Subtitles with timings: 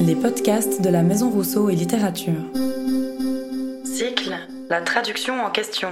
[0.00, 2.44] Les podcasts de la Maison Rousseau et Littérature.
[3.84, 4.36] Cycle
[4.70, 5.88] La traduction en question.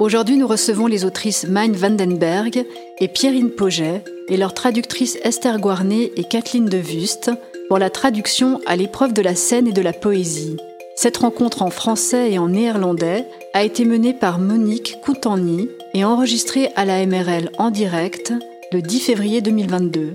[0.00, 2.64] Aujourd'hui, nous recevons les autrices Magne Vandenberg
[2.98, 7.30] et Pierrine Poget et leurs traductrices Esther Guarnet et Kathleen de Vust
[7.68, 10.56] pour la traduction à l'épreuve de la scène et de la poésie.
[10.96, 16.70] Cette rencontre en français et en néerlandais a été menée par Monique Coutany et enregistrée
[16.74, 18.32] à la MRL en direct
[18.72, 20.14] le 10 février 2022.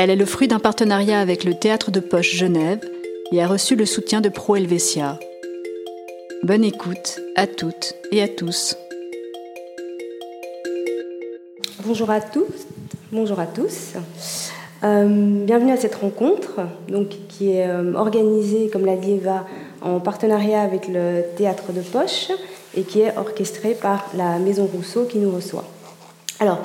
[0.00, 2.78] Elle est le fruit d'un partenariat avec le Théâtre de Poche Genève
[3.32, 5.18] et a reçu le soutien de Pro Helvetia.
[6.44, 8.76] Bonne écoute à toutes et à tous.
[11.84, 12.68] Bonjour à tous,
[13.10, 13.94] bonjour à tous.
[14.84, 16.60] Euh, bienvenue à cette rencontre,
[17.28, 19.46] qui est euh, organisée, comme l'a dit Eva,
[19.82, 22.28] en partenariat avec le Théâtre de Poche
[22.76, 25.64] et qui est orchestrée par la Maison Rousseau qui nous reçoit.
[26.38, 26.60] Alors,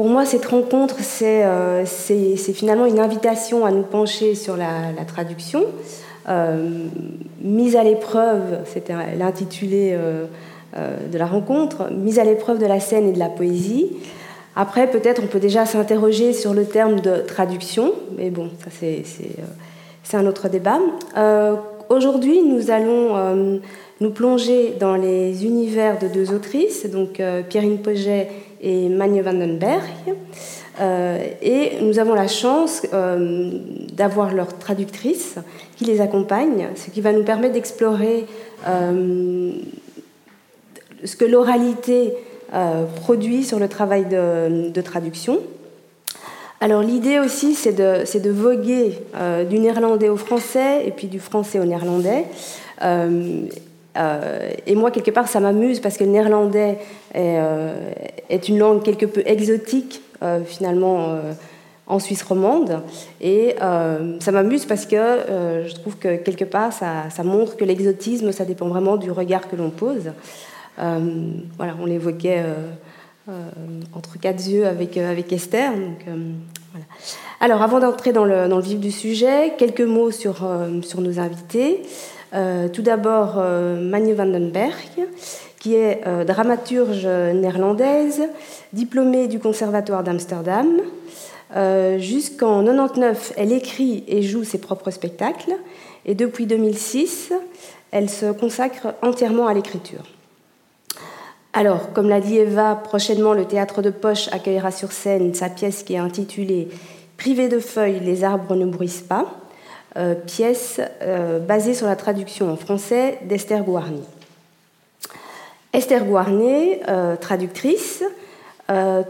[0.00, 5.66] pour moi, cette rencontre, euh, c'est finalement une invitation à nous pencher sur la, traduction.
[6.26, 6.86] Euh,
[7.42, 10.24] mise à l'épreuve, c'était l'intitulé euh,
[10.72, 13.88] de la rencontre, mise à l'épreuve de la scène et de la poésie.
[14.56, 20.16] Après, peut-être on peut déjà s'interroger sur le terme de traduction, mais bon, ça c'est
[20.16, 20.78] un autre débat.
[21.90, 23.60] Aujourd'hui, nous allons
[24.00, 27.20] nous plonger dans les univers de deux autrices, donc
[27.50, 28.28] Pierrine Poget
[28.60, 30.14] et Magne Vandenberg.
[30.80, 33.50] Euh, et nous avons la chance euh,
[33.92, 35.36] d'avoir leur traductrice
[35.76, 38.26] qui les accompagne, ce qui va nous permettre d'explorer
[38.66, 39.52] euh,
[41.04, 42.14] ce que l'oralité
[42.96, 45.38] produit sur le travail de, traduction.
[46.60, 48.98] Alors l'idée aussi, c'est de, voguer
[49.48, 52.24] du néerlandais au français et puis du français au néerlandais.
[53.96, 56.78] Euh, et moi, quelque part, ça m'amuse parce que le néerlandais
[57.14, 57.92] est, euh,
[58.48, 61.16] une langue quelque peu exotique, euh, finalement,
[61.86, 62.82] en Suisse romande.
[63.20, 64.96] Et ça m'amuse parce que
[65.66, 69.56] je trouve que, quelque part, ça, montre que l'exotisme, ça dépend vraiment du regard que
[69.56, 70.12] l'on pose.
[70.76, 72.44] voilà, on l'évoquait
[73.94, 75.72] entre quatre yeux avec, Esther.
[77.40, 81.82] Alors, avant d'entrer dans le, vif du sujet, quelques mots sur nos invités.
[82.32, 85.08] Euh, tout d'abord, euh, Manje Vandenberg,
[85.58, 88.22] qui est euh, dramaturge néerlandaise,
[88.72, 90.80] diplômée du Conservatoire d'Amsterdam.
[91.98, 95.56] Jusqu'en 99, elle écrit et joue ses propres spectacles.
[96.06, 97.32] Et depuis 2006,
[97.90, 100.04] elle se consacre entièrement à l'écriture.
[101.52, 105.82] Alors, comme l'a dit Eva, prochainement le théâtre de Poche accueillera sur scène sa pièce
[105.82, 106.68] qui est intitulée
[107.16, 109.39] Privé de feuilles, les arbres ne bruissent pas.
[109.96, 114.04] Euh, pièce euh, basée sur la traduction en français d'Esther Guarnier.
[115.72, 118.04] Esther Guarnier, euh, traductrice,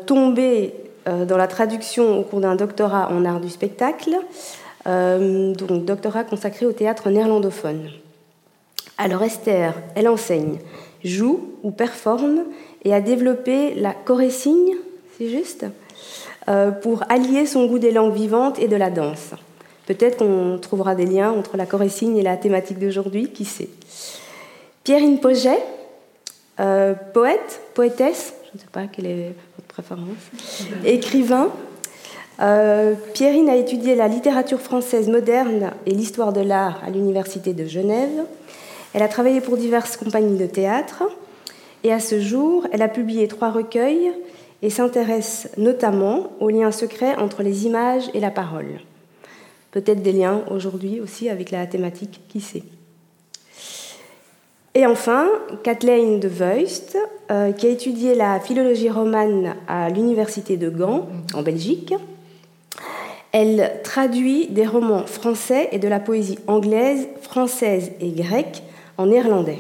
[0.07, 0.73] tombée
[1.05, 4.17] dans la traduction au cours d'un doctorat en art du spectacle,
[4.87, 7.91] donc doctorat consacré au théâtre néerlandophone.
[8.97, 10.61] Alors Esther, elle enseigne,
[11.05, 12.45] joue ou performe
[12.85, 14.77] et a développé la chorésigne,
[15.19, 15.67] c'est juste,
[16.81, 19.35] pour allier son goût des langues vivantes et de la danse.
[19.91, 23.69] Peut-être qu'on trouvera des liens entre la Corésigne et la thématique d'aujourd'hui, qui sait.
[24.85, 25.59] Pierrine Poget,
[26.61, 30.31] euh, poète, poétesse, je ne sais pas quelle est votre préférence,
[30.85, 31.49] écrivain.
[32.41, 37.67] Euh, Pierrine a étudié la littérature française moderne et l'histoire de l'art à l'Université de
[37.67, 38.27] Genève.
[38.95, 41.03] Elle a travaillé pour diverses compagnies de théâtre
[41.83, 44.13] et à ce jour, elle a publié trois recueils
[44.63, 48.79] et s'intéresse notamment aux liens secrets entre les images et la parole.
[49.71, 52.65] Peut-être des liens aujourd'hui aussi avec la thématique, qui sait.
[54.75, 55.29] Et enfin,
[55.65, 56.97] Kathleen de Vuist,
[57.31, 61.95] euh, qui a étudié la philologie romane à l'Université de Gand, en Belgique.
[63.33, 68.63] Elle traduit des romans français et de la poésie anglaise, française et grecque
[68.97, 69.59] en néerlandais.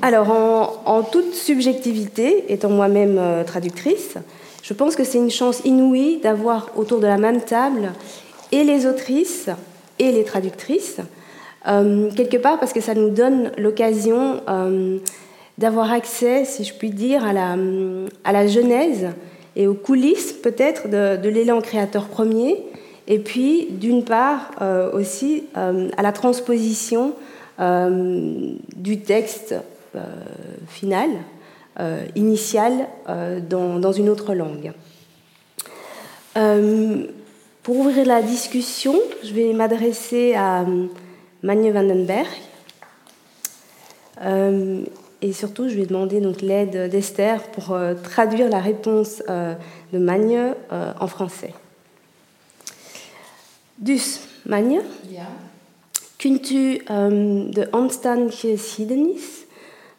[0.00, 4.16] Alors, en toute subjectivité, étant moi-même euh, traductrice,
[4.62, 7.92] je pense que c'est une chance inouïe d'avoir autour de la même table
[8.52, 9.50] et les autrices
[9.98, 11.00] et les traductrices,
[11.66, 14.98] euh, quelque part parce que ça nous donne l'occasion euh,
[15.58, 17.56] d'avoir accès, si je puis dire, à la,
[18.24, 19.08] à la genèse
[19.56, 22.64] et aux coulisses peut-être de, l'élan créateur premier,
[23.08, 27.14] et puis d'une part euh, aussi à la transposition
[27.58, 29.54] du texte
[30.68, 31.10] final
[32.14, 34.72] initiale euh, dans, une autre langue.
[36.36, 37.06] Euh,
[37.62, 40.64] pour ouvrir la discussion, je vais m'adresser à
[41.42, 42.28] Magne Vandenberg.
[45.22, 49.22] et surtout, je vais demander donc l'aide d'Esther pour traduire la réponse
[49.92, 51.54] de Magne en français.
[53.78, 55.28] Dus, Manje, Ja.
[56.16, 56.82] kunt u
[57.50, 59.42] de ontstaansgeschiedenis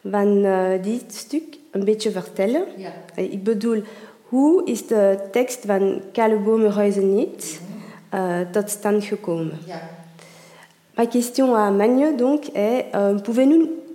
[0.04, 2.64] van eh, dit stuk een beetje vertellen?
[2.78, 2.92] Ja.
[3.16, 3.81] Eh, Ik bedoel,
[4.30, 7.60] hoe is de tekst van Kale bomen niet
[8.10, 9.60] eh, tot stand gekomen?
[9.66, 9.81] Ja.
[10.96, 13.18] Ma question à Magne donc est euh,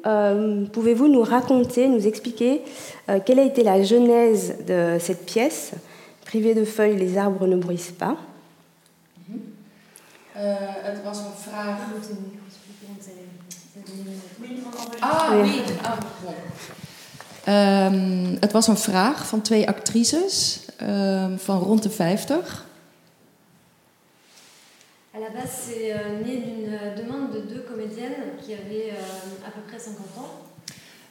[0.06, 2.60] euh, pouvez-vous nous raconter, nous expliquer
[3.08, 5.72] euh, quelle a été la genèse de cette pièce?
[6.24, 8.16] Privée de feuilles, les arbres ne bruissent pas.
[10.34, 10.42] Eh,
[10.82, 11.78] het was een vraag.
[15.00, 15.60] Ah, Ah, oui.
[15.82, 16.34] Ah, bon.
[17.48, 22.66] Ehm, het was een vraag van twee actrices ehm, van rond de 50.
[25.14, 29.46] À la base, c'est euh, né d'une euh, demande de deux comédiennes qui avaient euh,
[29.46, 30.30] à peu près 50 ans.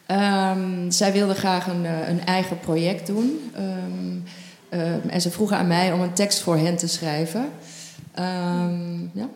[0.06, 3.52] Ehm, zij wilden graag een, eh, een eigen project doen.
[5.10, 7.50] En ze vroegen aan mij om een tekst voor hen te schrijven.
[9.14, 9.30] Ja.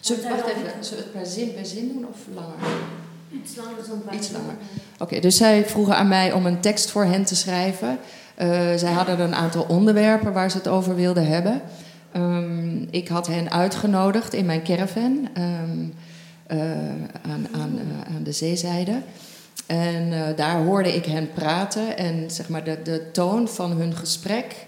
[0.00, 2.56] Zullen we, wacht even, zullen we het per zin per zin doen of langer?
[3.32, 4.54] Iets langer paar Iets langer.
[4.98, 7.98] Oké, dus zij vroegen aan mij om een tekst voor hen te schrijven.
[8.34, 11.62] Eh, zij hadden een aantal onderwerpen waar ze het over wilden hebben.
[12.12, 15.84] Ehm, ik had hen uitgenodigd in mijn caravan ehm,
[16.46, 16.60] eh,
[17.22, 19.02] aan, aan, eh, aan de zeezijde.
[19.66, 21.96] En daar hoorde ik hen praten.
[21.96, 24.66] En zeg maar, de, de toon van hun gesprek,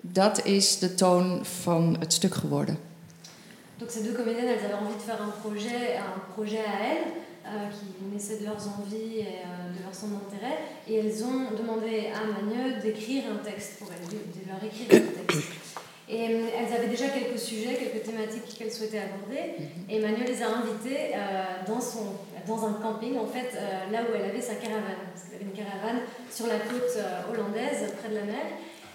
[0.00, 2.78] dat is de toon van het stuk geworden.
[3.78, 7.12] Donc ces deux comédiennes, elles avaient envie de faire un projet, un projet à elles,
[7.72, 10.58] qui naissait de leurs envies et euh, de leur centre d'intérêt.
[10.88, 15.26] Et elles ont demandé à Magneux d'écrire un texte pour elles, de, leur écrire un
[15.26, 15.48] texte.
[16.08, 19.54] Et euh, elles avaient déjà quelques sujets, quelques thématiques qu'elles souhaitaient aborder.
[19.88, 22.16] Et Magneux les a invitées euh, dans, son,
[22.46, 25.04] dans un camping, en fait, euh, là où elle avait sa caravane.
[25.12, 26.00] Parce qu'elle avait une caravane
[26.30, 28.44] sur la côte euh, hollandaise, près de la mer.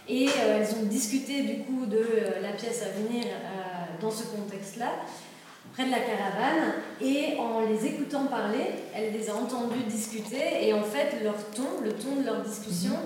[0.08, 4.12] Et euh, elles ont discuté du coup de euh, la pièce à venir euh, dans
[4.12, 4.92] ce contexte-là,
[5.72, 6.74] près de la caravane.
[7.02, 10.68] Et en les écoutant parler, elle les a entendus discuter.
[10.68, 12.98] Et en fait, leur ton, le ton de leur discussion,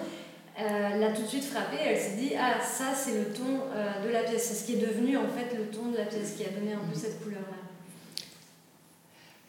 [0.60, 1.78] euh, l'a tout de suite frappée.
[1.86, 4.44] Elle s'est dit Ah, ça, c'est le ton euh, de la pièce.
[4.48, 6.74] C'est ce qui est devenu en fait le ton de la pièce qui a donné
[6.74, 7.56] un peu cette couleur-là.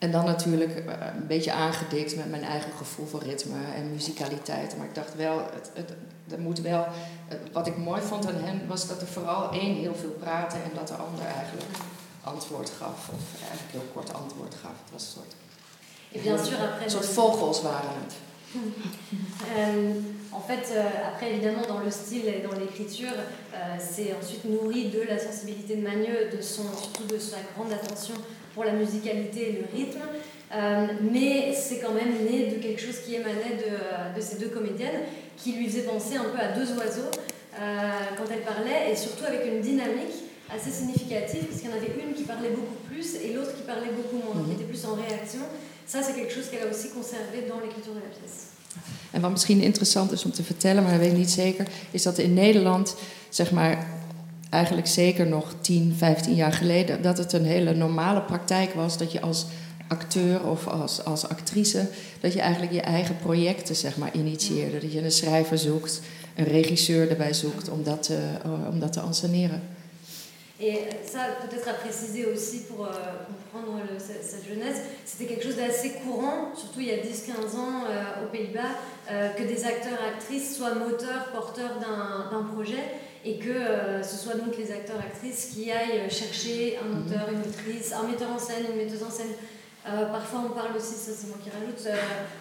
[0.01, 4.77] En dan natuurlijk eh, een beetje aangedikt met mijn eigen gevoel voor ritme en muzikaliteit.
[4.77, 5.93] Maar ik dacht wel, het, het,
[6.33, 6.87] er moet wel.
[7.29, 10.57] eh, Wat ik mooi vond aan hen was dat er vooral één heel veel praatte
[10.57, 11.67] en dat de ander eigenlijk
[12.33, 13.01] antwoord gaf.
[13.17, 14.77] Of eigenlijk heel kort antwoord gaf.
[14.85, 15.33] Het was een soort,
[16.13, 16.85] Et bien sûr, après.
[16.85, 18.15] een soort le- vogels waren het.
[19.57, 19.95] Euh,
[20.33, 24.89] en fait, euh, après, évidemment, dans le style et dans l'écriture, euh, c'est ensuite nourri
[24.91, 28.15] de la sensibilité de Magneux, de son, surtout de sa grande attention
[28.55, 30.01] pour la musicalité et le rythme.
[31.13, 35.03] Mais c'est quand même né de quelque chose qui émanait de, de ces deux comédiennes,
[35.37, 37.11] qui lui faisait penser un peu à deux oiseaux
[38.17, 40.15] quand elles parlaient, et surtout avec une dynamique
[40.57, 43.63] assez significative, parce qu'il y en avait une qui parlait beaucoup plus et l'autre qui
[43.73, 44.57] parlait beaucoup moins, qui Mhm.
[44.57, 45.43] était plus en réaction.
[45.93, 48.39] Ça, c'est quelque chose qu'elle a aussi conservé dans l'écriture de la pièce.
[49.11, 52.03] En wat misschien interessant is om te vertellen, maar dat weet ik niet zeker, is
[52.03, 52.95] dat in Nederland,
[53.29, 53.87] zeg maar,
[54.51, 59.13] eigenlijk zeker nog 10, 15 jaar geleden, dat het een hele normale praktijk was dat
[59.13, 59.47] je als
[59.89, 61.87] acteur of als, als actrice,
[62.21, 64.79] dat je eigenlijk je eigen projecten, zeg maar, initieerde.
[64.81, 66.01] Dat je een schrijver zoekt,
[66.37, 69.01] een regisseur erbij zoekt om dat te, eh, om dat te.
[70.61, 72.89] Et ça, peut-être à préciser aussi pour euh,
[73.53, 77.55] comprendre le- ce- cette genèse, c'était quelque chose d'assez courant, surtout il y a 10-15
[77.57, 78.61] ans euh, aux Pays-Bas,
[79.11, 82.83] euh, que des acteurs, actrices soient moteurs, porteurs d'un projet
[83.25, 87.41] et que euh, ce soit donc les acteurs, actrices qui aillent chercher un auteur, une
[87.41, 89.31] autrice, un metteur en scène, une metteuse en scène.
[90.13, 91.89] Parfois on parle aussi, ça c'est moi qui rajoute,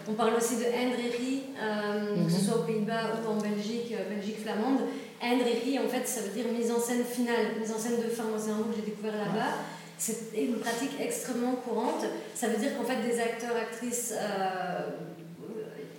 [0.09, 2.43] on parle aussi de Hendrierie, euh, que ce Mhm.
[2.43, 4.81] soit aux Pays-Bas ou en Belgique, Belgique flamande.
[5.21, 8.23] Hendrierie, en fait, ça veut dire mise en scène finale, mise en scène de fin.
[8.37, 9.55] C'est un mot que j'ai découvert là-bas.
[9.97, 12.05] C'est une pratique extrêmement courante.
[12.35, 14.89] Ça veut dire qu'en fait, des acteurs, actrices euh,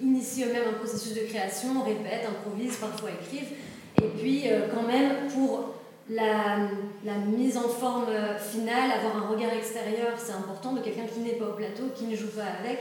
[0.01, 3.55] initient eux-mêmes un processus de création, répètent, improvisent, parfois écrivent.
[4.01, 5.75] Et puis, euh, quand même, pour
[6.09, 6.69] la,
[7.05, 11.21] la mise en forme euh, finale, avoir un regard extérieur, c'est important de quelqu'un qui
[11.21, 12.79] n'est pas au plateau, qui ne joue pas avec,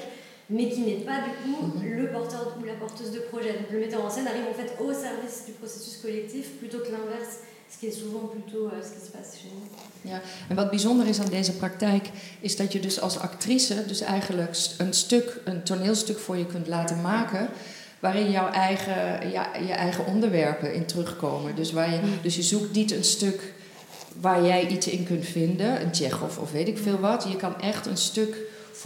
[0.50, 1.98] mais qui n'est pas du coup Mhm.
[2.01, 3.54] le porteur ou la porteuse de projet.
[3.60, 6.92] Donc le metteur en scène arrive en fait au service du processus collectif plutôt que
[6.96, 7.34] l'inverse,
[7.72, 9.68] ce qui est souvent plutôt euh, ce qui se passe chez nous.
[10.50, 14.58] En wat bijzonder is aan deze praktijk, is dat je dus als actrice dus eigenlijk
[14.77, 17.50] een stuk, een toneelstuk voor je kunt laten maken.
[18.00, 21.56] Waarin jouw eigen, ja, je eigen onderwerpen in terugkomen.
[21.56, 23.54] Dus, waar je, dus je zoekt niet een stuk
[24.22, 27.25] waar jij iets in kunt vinden, een Tsjechov of weet ik veel wat.
[27.30, 28.36] Je kan echt een stuk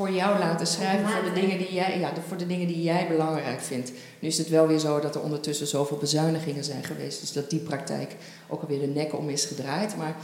[0.01, 3.07] voor jou laten schrijven voor de dingen die jij, ja, voor de dingen die jij
[3.07, 3.91] belangrijk vindt.
[4.19, 7.19] Nu is het wel weer zo dat er ondertussen zoveel bezuinigingen zijn geweest.
[7.19, 8.15] Dus dat die praktijk
[8.47, 9.97] ook alweer de nek om is gedraaid.
[9.97, 10.15] Maar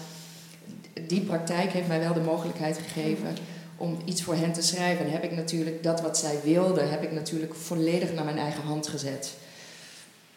[1.07, 3.36] die praktijk heeft mij wel de mogelijkheid gegeven
[3.77, 5.05] om iets voor hen te schrijven.
[5.05, 8.63] En heb ik natuurlijk dat wat zij wilden, heb ik natuurlijk volledig naar mijn eigen
[8.63, 9.34] hand gezet.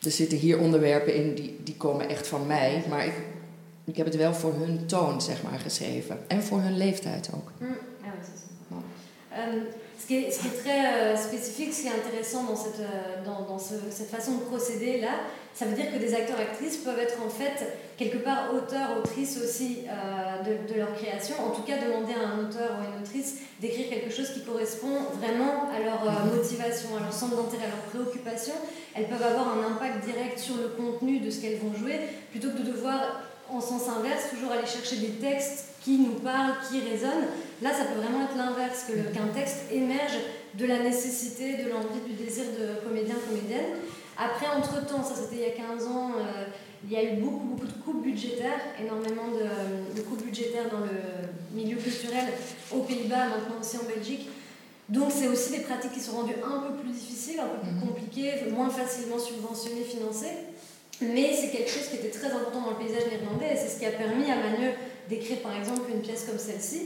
[0.03, 3.15] Er zitten hier onderwerpen in die, die komen echt van mij, maar ik,
[3.85, 6.19] ik heb het wel voor hun toon, zeg maar, geschreven.
[6.27, 7.53] En voor hun leeftijd ook.
[7.59, 7.90] Mm.
[9.33, 9.61] Euh,
[9.99, 12.81] ce, qui est, ce qui est très euh, spécifique, ce qui est intéressant dans cette,
[12.81, 15.21] euh, dans, dans ce, cette façon de procéder là,
[15.55, 19.83] ça veut dire que des acteurs-actrices peuvent être en fait quelque part auteurs, autrices aussi
[20.47, 21.35] de, de, leur création.
[21.45, 24.43] En tout cas, demander à un auteur ou à une autrice d'écrire quelque chose qui
[24.43, 28.55] correspond vraiment à leur euh, motivation, à leur centre d'intérêt, à leur préoccupation.
[28.95, 31.99] Elles peuvent avoir un impact direct sur le contenu de ce qu'elles vont jouer,
[32.31, 33.21] plutôt que de devoir
[33.51, 37.29] en sens inverse, toujours aller chercher des textes qui nous parlent, qui résonnent.
[37.63, 40.19] Là, ça peut vraiment être l'inverse, qu'un texte émerge
[40.55, 43.77] de la nécessité, de l'envie, du désir de comédien, comédienne.
[44.19, 46.45] Après, entre-temps, ça c'était il y a 15 ans, euh,
[46.85, 50.81] il y a eu beaucoup, beaucoup de coupes budgétaires, énormément de, de, coupes budgétaires dans
[50.81, 52.27] le milieu culturel
[52.71, 54.29] aux Pays-Bas, maintenant aussi en Belgique.
[54.91, 57.77] Donc c'est aussi des pratiques qui sont rendues un peu plus difficiles, un peu plus
[57.77, 57.81] mhm.
[57.81, 60.51] compliquées, moins facilement subventionnées, financées.
[61.01, 63.79] Mais c'est quelque chose qui était très important dans le paysage néerlandais et c'est ce
[63.79, 64.73] qui a permis à Magneux
[65.11, 66.83] d'écrire par exemple une pièce comme celle-ci.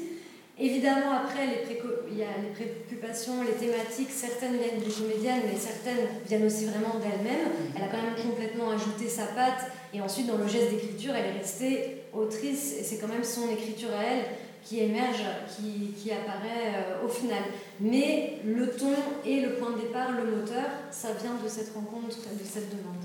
[0.59, 1.81] Évidemment, après, les
[2.13, 6.67] il y a les préoccupations, les thématiques, certaines viennent des comédiennes, mais certaines viennent aussi
[6.67, 7.51] vraiment d'elle-même.
[7.75, 11.35] Elle a quand même complètement ajouté sa patte et ensuite, dans le geste d'écriture, elle
[11.35, 14.25] est restée autrice et c'est quand même son écriture à elle
[14.65, 17.43] qui émerge, qui, qui apparaît euh, au final.
[17.81, 18.95] Mais le ton
[19.27, 23.03] et le point de départ, le moteur, ça vient de cette rencontre, de cette demande.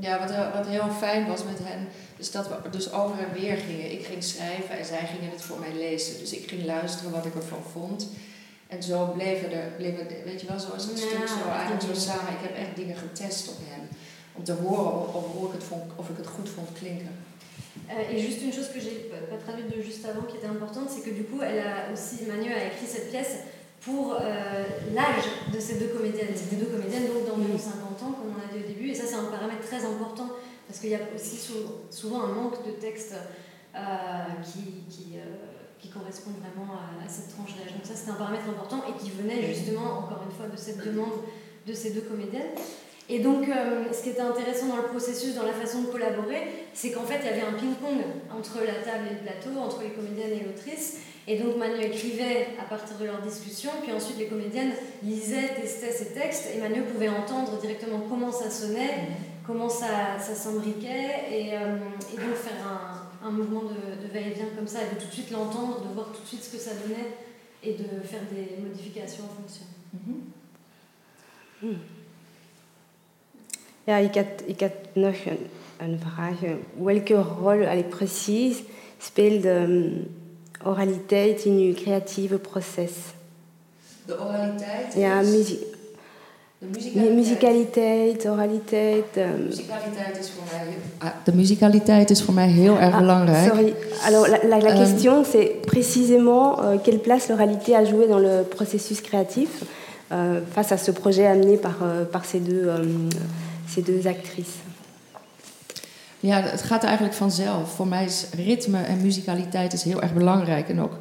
[0.00, 3.56] Ja, wat, wat heel fijn was met hen, is dat we dus over en weer
[3.56, 3.92] gingen.
[3.92, 6.18] Ik ging schrijven en zij gingen het voor mij lezen.
[6.18, 8.08] Dus ik ging luisteren wat ik ervan vond.
[8.66, 11.94] En zo bleven er, bleven, weet je wel, zoals het ja, stuk zo eigenlijk zo
[11.94, 12.32] samen.
[12.32, 13.88] Ik heb echt dingen getest op hen.
[14.32, 17.14] Om te horen of, of, ik, het vond, of ik het goed vond klinken.
[17.88, 20.90] Euh, et juste une chose que j'ai pas traduite de juste avant qui était importante,
[20.90, 23.34] c'est que du coup, elle a aussi, Manu a écrit cette pièce
[23.84, 26.28] pour euh, l'âge de ces deux comédiennes.
[26.34, 29.04] C'était deux comédiennes donc d'environ 50 ans, comme on a dit au début, et ça
[29.06, 30.28] c'est un paramètre très important
[30.66, 31.38] parce qu'il y a aussi
[31.90, 33.14] souvent un manque de texte
[33.74, 33.78] euh,
[34.44, 35.24] qui, qui, euh,
[35.78, 37.72] qui, correspond vraiment à, cette tranche d'âge.
[37.74, 40.84] Donc ça c'était un paramètre important et qui venait justement, encore une fois, de cette
[40.84, 41.12] demande
[41.66, 42.54] de ces deux comédiennes.
[43.08, 43.44] Et donc,
[43.92, 47.18] ce qui était intéressant dans le processus, dans la façon de collaborer, c'est qu'en fait,
[47.20, 47.98] il y avait un ping-pong
[48.34, 50.98] entre la table et le plateau, entre les comédiennes et l'autrice.
[51.28, 54.72] Et donc Manu écrivait à partir de leur discussion, puis ensuite les comédiennes
[55.04, 59.08] lisaient, testaient ces textes, et Manu pouvait entendre directement comment ça sonnait,
[59.46, 61.76] comment ça, ça s'imbriquait, et, euh,
[62.12, 65.12] et, donc faire un, un mouvement de, de va-et-vient comme ça, et de tout de
[65.12, 67.10] suite l'entendre, de voir tout de suite ce que ça donnait,
[67.62, 69.66] et de faire des modifications en fonction.
[69.92, 70.42] Mm -hmm.
[73.84, 75.46] Ja, ik had, ik had nog een,
[75.78, 76.40] een vraag.
[76.78, 78.62] Welke rol, allez, precies,
[78.98, 79.68] speelde
[80.64, 82.92] oraliteit in uw creatieve proces?
[84.06, 84.94] De oraliteit?
[84.94, 85.60] Ja, muziek.
[86.58, 87.14] De muzikaliteit.
[87.14, 89.04] Muzikaliteit, oraliteit.
[89.16, 89.44] Um...
[89.44, 90.74] Muzikaliteit is voor mij.
[90.98, 93.52] Ah, de muzikaliteit is voor mij heel erg ah, belangrijk.
[93.52, 93.74] Sorry.
[94.06, 94.76] Alors la, la, la um...
[94.76, 99.48] question c'est précisément euh, quelle place l'oralité a joué dans le processus créatif
[100.12, 102.70] euh, face à ce projet amené par, euh, par ces, deux,
[103.66, 104.58] ces deux actrices?
[106.22, 107.74] Ja, het gaat eigenlijk vanzelf.
[107.74, 110.68] Voor mij is ritme en muzikaliteit is heel erg belangrijk.
[110.68, 110.98] En ook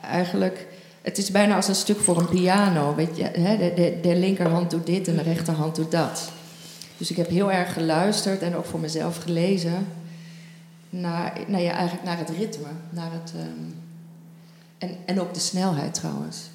[0.00, 0.66] eigenlijk,
[1.02, 2.94] het is bijna als een stuk voor een piano.
[2.94, 3.56] Weet je, hè?
[3.56, 6.30] De, de, de linkerhand doet dit en de rechterhand doet dat.
[6.96, 9.86] Dus ik heb heel erg geluisterd en ook voor mezelf gelezen
[10.90, 12.68] naar, nou ja, eigenlijk naar het ritme.
[12.90, 13.74] Naar het, um,
[14.78, 16.50] en, en ook de snelheid trouwens.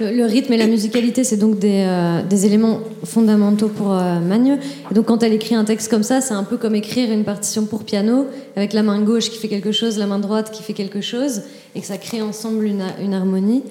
[0.00, 4.58] Le, rythme et la musicalité, c'est donc des, euh, des, éléments fondamentaux pour euh, Magneux.
[4.90, 7.22] Et donc quand elle écrit un texte comme ça, c'est un peu comme écrire une
[7.22, 10.62] partition pour piano, avec la main gauche qui fait quelque chose, la main droite qui
[10.62, 11.42] fait quelque chose,
[11.76, 13.62] et que ça crée ensemble une, une harmonie.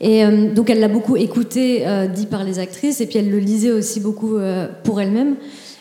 [0.00, 3.30] Et euh, donc elle l'a beaucoup écouté, euh, dit par les actrices, et puis elle
[3.30, 5.36] le lisait aussi beaucoup euh, pour elle-même.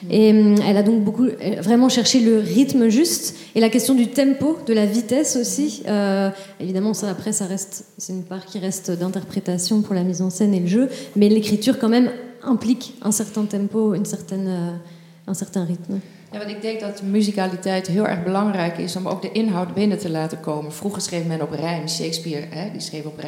[0.10, 1.28] Et euh, elle a donc beaucoup,
[1.60, 5.84] vraiment cherché le rythme juste et la question du tempo, de la vitesse aussi.
[5.88, 10.22] Euh, évidemment, ça après, ça reste, c'est une part qui reste d'interprétation pour la mise
[10.22, 12.12] en scène et le jeu, mais l'écriture quand même
[12.44, 16.00] implique un certain tempo, une certaine, uh, un certain rythme.
[16.32, 19.98] Ja, want ik denk dat muzikaliteit heel erg belangrijk is om ook de inhoud binnen
[19.98, 20.74] te laten komen.
[20.74, 23.22] Vroeger schreef men op rijm, Shakespeare hè, die schreef op.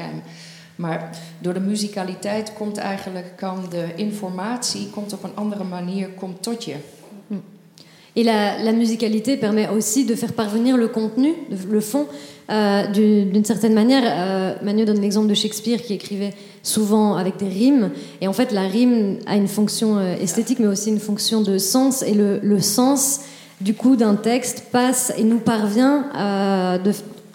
[0.78, 6.44] Maar door de muzikaliteit komt eigenlijk, kan de informatie komt op een andere manier komt
[6.44, 6.76] tot je.
[8.18, 11.36] Et la, la, musicalité permet aussi de faire parvenir le contenu,
[11.70, 12.08] le fond,
[12.50, 14.02] euh, d'une certaine manière.
[14.04, 17.92] Euh, Manu donne l'exemple de Shakespeare qui écrivait souvent avec des rimes.
[18.20, 21.60] Et en fait, la rime a une fonction euh, esthétique, mais aussi une fonction de
[21.60, 22.02] sens.
[22.02, 23.20] Et le, le sens,
[23.62, 26.94] du coup, d'un texte passe et nous parvient euh, de,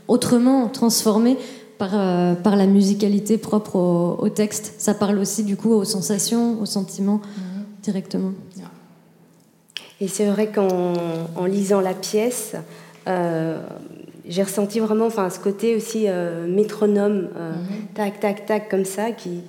[0.08, 1.37] autrement, transformé
[1.82, 4.74] par, euh, par la musicalité propre au, au texte.
[4.78, 7.20] Ça parle aussi du coup aux sensations, aux sentiments
[7.82, 8.32] directement.
[10.00, 10.92] Et c'est vrai qu'en
[11.34, 12.54] en lisant la pièce,
[13.08, 13.60] euh,
[14.28, 17.52] j'ai ressenti vraiment enfin, ce côté aussi euh, métronome, euh,
[17.94, 19.40] tac, tac, tac, comme ça, qui,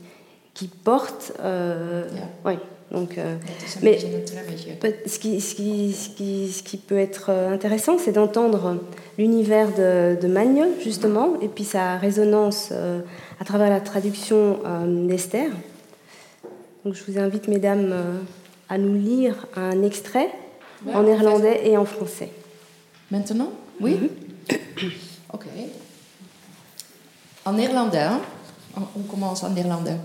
[0.56, 1.34] qui porte.
[2.46, 2.58] ouais,
[2.94, 3.36] donc, euh,
[3.82, 3.98] Mais-
[5.08, 8.78] Ce qui, ce qui- ce qui- ce qui peut être euh, intéressant, c'est d'entendre
[9.18, 13.02] l'univers de, de Magne, justement, et puis sa résonance euh,
[13.40, 15.50] à travers la traduction euh, d'Esther.
[16.86, 17.94] Donc je vous invite, mesdames,
[18.70, 20.30] à nous lire un extrait
[20.86, 22.30] Ouais, en néerlandais et en français.
[23.10, 23.52] Maintenant?
[23.80, 23.98] Oui?
[25.34, 25.48] Oké.
[27.46, 28.08] En néerlandais.
[28.76, 29.98] On on commence en néerlandais.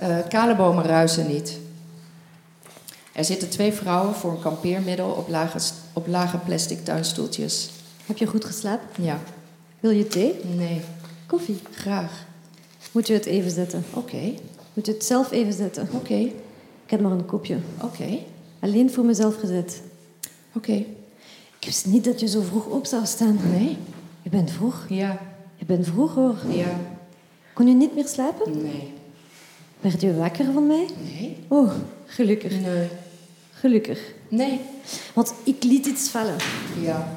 [0.00, 1.58] Eh, kale bomen ruisen niet.
[3.12, 5.58] Er zitten twee vrouwen voor een kampeermiddel op lage,
[5.92, 7.70] op lage plastic tuinstoeltjes.
[8.06, 9.04] Heb je goed geslapen?
[9.04, 9.20] Ja.
[9.80, 10.34] Wil je thee?
[10.56, 10.80] Nee.
[11.26, 11.58] Koffie?
[11.74, 12.26] Graag.
[12.92, 13.84] Moet je het even zetten?
[13.94, 14.32] Oké.
[14.72, 15.88] Moet je het zelf even zetten?
[15.92, 16.14] Oké.
[16.84, 17.58] Ik heb maar een kopje.
[17.82, 18.18] Oké.
[18.60, 19.82] Alleen voor mezelf gezet.
[20.54, 20.72] Oké.
[21.58, 23.38] Ik wist niet dat je zo vroeg op zou staan.
[23.50, 23.76] Nee?
[24.22, 24.86] Je bent vroeg.
[24.88, 25.18] Ja.
[25.54, 26.36] Je bent vroeg hoor.
[26.48, 26.80] Ja.
[27.54, 28.62] Kon je niet meer slapen?
[28.62, 28.92] Nee.
[29.80, 30.88] Werd je wakker van mij?
[31.02, 31.36] Nee?
[31.48, 31.72] Oh,
[32.06, 32.60] gelukkig.
[32.60, 32.88] Nee.
[33.62, 34.14] Gelukkig.
[34.28, 34.60] Nee.
[35.14, 36.36] Want ik liet iets vallen.
[36.80, 37.16] Ja.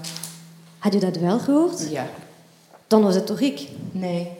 [0.77, 1.89] Had je dat wel gehoord?
[1.89, 2.07] Ja.
[2.87, 3.67] Dan was het toch ik?
[3.91, 4.31] Nee.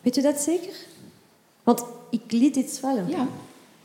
[0.00, 0.74] Weet je dat zeker?
[1.62, 3.08] Want ik liet iets vallen.
[3.08, 3.26] Ja.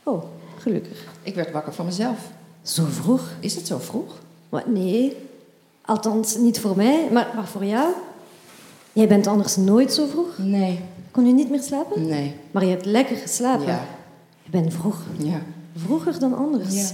[0.03, 0.23] Oh,
[0.57, 1.05] gelukkig.
[1.21, 2.17] Ik werd wakker van mezelf.
[2.61, 3.31] Zo vroeg?
[3.39, 4.19] Is het zo vroeg?
[4.65, 5.17] Nee.
[5.81, 7.93] Althans, niet voor mij, maar, maar voor jou.
[8.91, 10.37] Jij bent anders nooit zo vroeg.
[10.37, 10.79] Nee.
[11.11, 12.07] Kon je niet meer slapen?
[12.07, 12.35] Nee.
[12.51, 13.65] Maar je hebt lekker geslapen.
[13.65, 13.85] Ja.
[14.43, 15.01] Je bent vroeg.
[15.17, 15.41] Ja.
[15.75, 16.73] Vroeger dan anders.
[16.75, 16.89] Ja.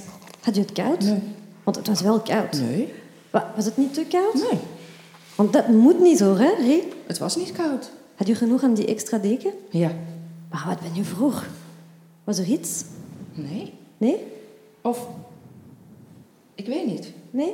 [0.50, 1.02] Had je het koud?
[1.02, 1.22] Nee.
[1.64, 2.54] Want het was wel koud.
[2.60, 2.94] Nee.
[3.30, 4.34] Wa- Was het niet te koud?
[4.34, 4.60] Nee.
[5.36, 6.84] Want dat moet niet hoor, hè, Rie?
[7.08, 7.92] Het was niet koud.
[8.16, 9.52] Had je genoeg aan die extra deken?
[9.70, 9.92] Ja.
[10.52, 11.46] Maar wat ben je vroeg?
[12.24, 12.84] Was er iets?
[13.34, 13.74] Nee.
[13.98, 14.18] Nee?
[14.82, 15.08] Of...
[16.56, 17.12] Ik weet niet.
[17.32, 17.54] Nee?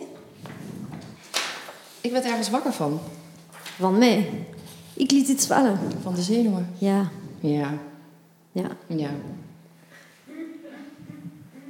[2.01, 2.99] Ik werd ergens wakker van.
[3.77, 4.29] Van mij.
[4.93, 5.79] Ik liet iets vallen.
[6.01, 6.69] Van de zenuwen.
[6.77, 7.73] Ja, Ja.
[8.51, 8.67] ja.
[8.87, 9.09] Ja.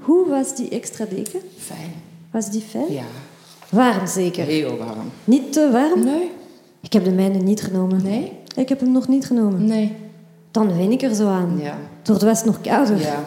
[0.05, 1.39] Hoe was die extra deken?
[1.57, 1.93] Fijn.
[2.31, 2.91] Was die fijn?
[2.91, 3.03] Ja.
[3.69, 4.45] Warm zeker.
[4.45, 5.11] Heel warm.
[5.23, 6.03] Niet te warm?
[6.03, 6.31] Nee.
[6.81, 8.03] Ik heb de mijne niet genomen.
[8.03, 8.31] Nee?
[8.55, 9.65] Ik heb hem nog niet genomen.
[9.65, 9.95] Nee.
[10.51, 11.59] Dan win ik er zo aan.
[11.61, 11.77] Ja.
[12.01, 12.99] Door het was nog kouder.
[12.99, 13.23] Ja.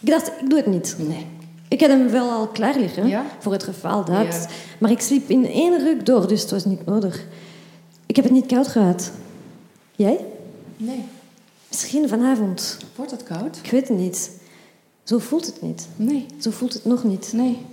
[0.00, 0.96] Ik dacht, ik doe het niet.
[0.98, 1.26] Nee.
[1.68, 3.06] Ik had hem wel al klaar liggen.
[3.06, 3.24] Ja?
[3.38, 4.26] Voor het geval dat.
[4.26, 4.46] Ja.
[4.78, 7.26] Maar ik sliep in één ruk door, dus het was niet nodig.
[8.06, 9.10] Ik heb het niet koud gehad.
[9.96, 10.24] Jij?
[10.76, 11.04] Nee.
[11.68, 12.78] Misschien vanavond.
[12.96, 13.58] Wordt het koud?
[13.62, 14.30] Ik weet het niet.
[15.04, 15.88] Zo voelt het niet.
[15.96, 16.26] Nee.
[16.40, 17.32] Zo voelt het nog niet.
[17.32, 17.66] Nee.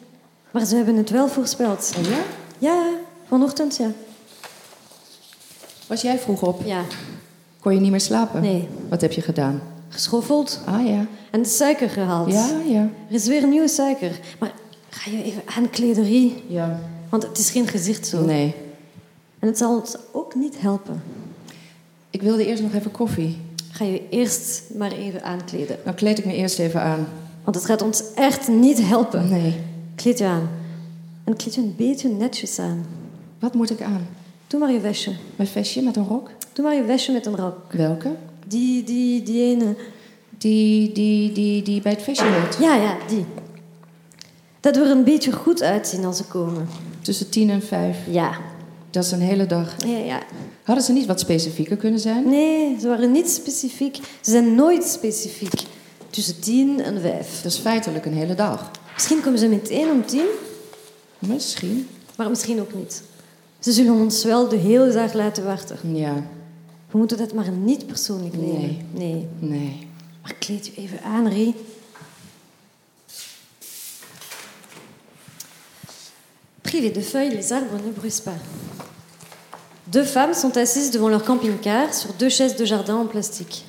[0.52, 1.94] Maar ze hebben het wel voorspeld.
[1.98, 2.20] Oh ja?
[2.60, 2.90] Ja,
[3.28, 3.92] vanochtend ja.
[5.88, 6.62] Was jij vroeg op?
[6.66, 6.82] Ja,
[7.60, 8.42] Kon je niet meer slapen?
[8.42, 8.68] Nee.
[8.90, 9.62] Wat heb je gedaan?
[9.90, 11.06] geschoffeld Ah ja.
[11.32, 12.32] en de suiker gehaald.
[12.32, 12.82] Ja, ja.
[13.10, 14.20] Er is weer nieuwe suiker.
[14.40, 14.52] Maar
[14.90, 16.44] ga je even aanklederie?
[16.48, 16.80] Ja.
[17.10, 18.26] Want het is geen gezicht zo.
[18.26, 18.56] Nee.
[19.40, 21.04] En het zal ons ook niet helpen.
[22.10, 23.38] Ik wilde eerst nog even koffie.
[23.78, 25.78] Ga je eerst maar even aankleden.
[25.84, 27.08] Dan kleed ik me eerst even aan.
[27.44, 29.30] Want het gaat ons echt niet helpen.
[29.30, 29.56] Nee.
[29.96, 30.50] Kleed je aan.
[31.24, 32.86] En kleed je een beetje netjes aan.
[33.40, 34.08] Wat moet ik aan?
[34.48, 35.12] Doe maar je vestje.
[35.36, 36.32] Mijn vestje met een rok?
[36.54, 37.58] Doe maar je vestje met een rok.
[37.72, 38.16] Welke?
[38.48, 39.76] Die, die, die ene.
[40.38, 42.58] Die, die, die, die bij het vestje hoort.
[42.60, 43.26] Ja, ja, die.
[44.60, 46.68] Dat we er een beetje goed uitzien als ze komen.
[47.02, 47.98] Tussen tien en vijf.
[48.10, 48.38] Ja.
[48.98, 49.76] Dat is een hele dag.
[49.86, 50.20] Ja, ja.
[50.64, 52.30] Hadden ze niet wat specifieker kunnen zijn?
[52.30, 53.96] Nee, ze waren niet specifiek.
[53.96, 55.62] Ze zijn nooit specifiek.
[56.10, 57.42] Tussen tien en vijf.
[57.42, 58.72] Dat is feitelijk een hele dag.
[58.94, 60.26] Misschien komen ze meteen om tien,
[61.20, 61.88] Misschien.
[62.16, 63.04] maar misschien ook niet.
[63.60, 65.96] Ze zullen ons wel de hele dag laten wachten.
[65.96, 66.14] Ja.
[66.92, 68.60] We moeten dat maar niet persoonlijk nemen.
[68.60, 68.86] Nee.
[68.92, 69.28] nee.
[69.40, 69.88] Nee.
[70.22, 71.56] Maar kleed je even aan, Rie.
[76.62, 78.87] Privé de feuilles, les arbres ne bruissent pas.
[79.88, 83.66] Deux femmes sont assises devant leur camping-car sur deux chaises de jardin en plastique.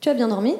[0.00, 0.54] Tu as bien dormi?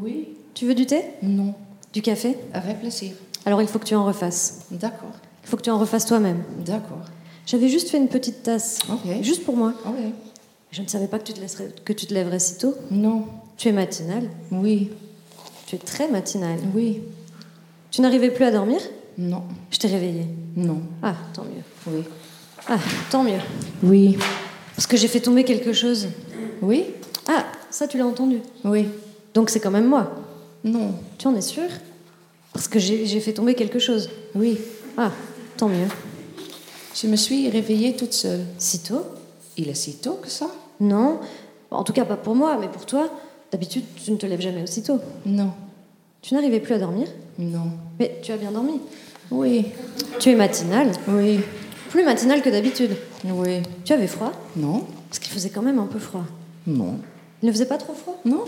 [0.00, 0.28] Oui.
[0.54, 1.04] Tu veux du thé?
[1.22, 1.54] Non.
[1.92, 2.36] Du café?
[2.52, 3.12] Avec plaisir.
[3.46, 4.60] Alors il faut que tu en refasses.
[4.70, 5.10] D'accord.
[5.44, 6.42] Il faut que tu en refasses toi-même.
[6.64, 7.00] D'accord.
[7.46, 8.78] J'avais juste fait une petite tasse.
[9.22, 9.72] Juste pour moi.
[9.86, 9.94] Ok.
[10.70, 12.74] Je ne savais pas que tu te, laisserais- que tu te lèverais si tôt.
[12.92, 13.24] Non.
[13.56, 14.28] Tu es matinale.
[14.52, 14.90] Oui.
[15.66, 16.60] Tu es très matinale.
[16.76, 17.00] Oui.
[17.90, 18.80] Tu n'arrivais plus à dormir?
[19.18, 19.42] Non.
[19.72, 20.28] Je t'ai réveillée.
[20.54, 20.80] Non.
[21.02, 21.62] Ah, tant mieux.
[21.88, 22.04] Oui.
[22.68, 22.78] Ah,
[23.10, 23.40] tant mieux.
[23.82, 24.18] Oui.
[24.76, 26.08] Parce que j'ai fait tomber quelque chose.
[26.62, 26.84] Oui.
[27.28, 28.40] Ah, ça tu l'as entendu.
[28.64, 28.86] Oui.
[29.34, 30.14] Donc c'est quand même moi.
[30.64, 30.94] Non.
[31.18, 31.68] Tu en es sûr?
[32.52, 34.10] Parce que j'ai fait tomber quelque chose.
[34.34, 34.58] Oui.
[34.96, 35.12] Ah,
[35.56, 35.88] tant mieux.
[36.94, 38.40] Je me suis réveillée toute seule.
[38.58, 39.04] Si tôt?
[39.56, 40.48] Il est si tôt que ça?
[40.80, 41.20] Non.
[41.70, 43.08] En tout cas, pas pour moi, mais pour toi.
[43.52, 44.98] D'habitude, tu ne te lèves jamais aussitôt.
[45.24, 45.52] Non.
[46.22, 47.08] Tu n'arrivais plus à dormir?
[47.38, 47.70] Non.
[47.98, 48.80] Mais tu as bien dormi.
[49.30, 49.66] Oui.
[50.18, 50.90] Tu es matinale.
[51.08, 51.40] Oui.
[51.90, 52.96] Plus matinale que d'habitude.
[53.24, 53.62] Oui.
[53.84, 54.32] Tu avais froid?
[54.56, 54.86] Non.
[55.08, 56.24] Parce qu'il faisait quand même un peu froid.
[56.66, 56.98] Non.
[57.42, 58.20] Il ne faisait pas trop froid?
[58.24, 58.44] Non.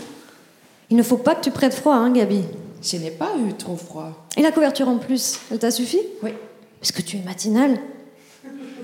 [0.89, 2.41] Il ne faut pas que tu prennes froid, hein, Gabi.
[2.81, 4.27] Je n'ai pas eu trop froid.
[4.37, 5.99] Et la couverture en plus, elle t'a suffi?
[6.21, 6.31] Oui.
[6.79, 7.79] Parce que tu es matinale.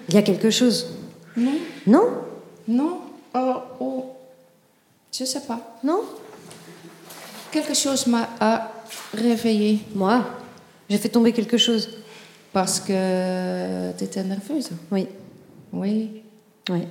[0.10, 0.88] Il y a quelque chose.
[1.38, 1.56] Non.
[1.88, 2.10] Non?
[2.68, 2.98] Non.
[3.34, 4.06] Oh, oh.
[5.18, 5.78] Je sais pas.
[5.84, 6.02] Non?
[7.52, 8.28] Quelque chose m'a
[9.14, 10.26] réveillée Moi,
[10.90, 11.90] j'ai fait tomber quelque chose.
[12.54, 14.70] Parce que tu étais nerveuse.
[14.92, 15.08] Oui.
[15.74, 16.22] Oui.
[16.70, 16.84] Oui.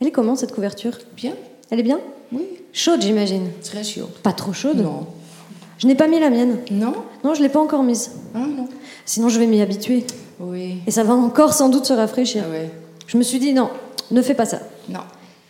[0.00, 0.98] Elle est comment cette couverture?
[1.16, 1.34] Bien.
[1.70, 2.00] Elle est bien?
[2.32, 2.46] Oui.
[2.72, 3.48] Chaude, j'imagine.
[3.62, 4.08] Très chaud.
[4.22, 4.78] Pas trop chaude?
[4.78, 5.06] Non.
[5.78, 6.58] Je n'ai pas mis la mienne.
[6.70, 6.94] Non?
[7.24, 8.12] Non, je l'ai pas encore mise.
[8.34, 8.68] Ah non.
[9.04, 10.04] Sinon, je vais m'y habituer.
[10.38, 10.78] Oui.
[10.86, 12.44] Et ça va encore sans doute se rafraîchir.
[12.46, 12.68] Ah oui.
[13.06, 13.70] Je me suis dit, non,
[14.10, 14.60] ne fais pas ça.
[14.88, 15.00] Non.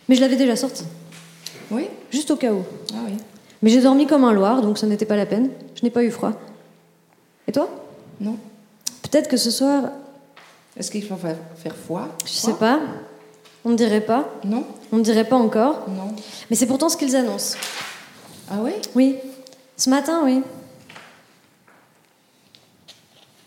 [0.08, 0.84] Mais je l'avais déjà sortie,
[1.70, 1.86] Oui.
[2.10, 2.62] juste au cas où.
[2.92, 3.12] Ah oui.
[3.62, 5.50] Mais j'ai dormi comme un loir, donc ça n'était pas la peine.
[5.76, 6.32] Je n'ai pas eu froid.
[7.48, 7.68] Et toi?
[8.20, 8.37] Non.
[9.03, 9.90] Peut-être que ce soir,
[10.76, 11.37] Est-ce qu'il faut faire,
[11.85, 12.81] froid je sais pas,
[13.64, 14.64] on ne dirait pas, Non.
[14.92, 15.88] on ne dirait pas encore.
[15.88, 16.14] Non.
[16.48, 17.57] Mais c'est pourtant ce qu'ils annoncent.
[18.50, 18.72] Ah oui?
[18.94, 19.16] Oui,
[19.76, 20.42] ce matin, oui.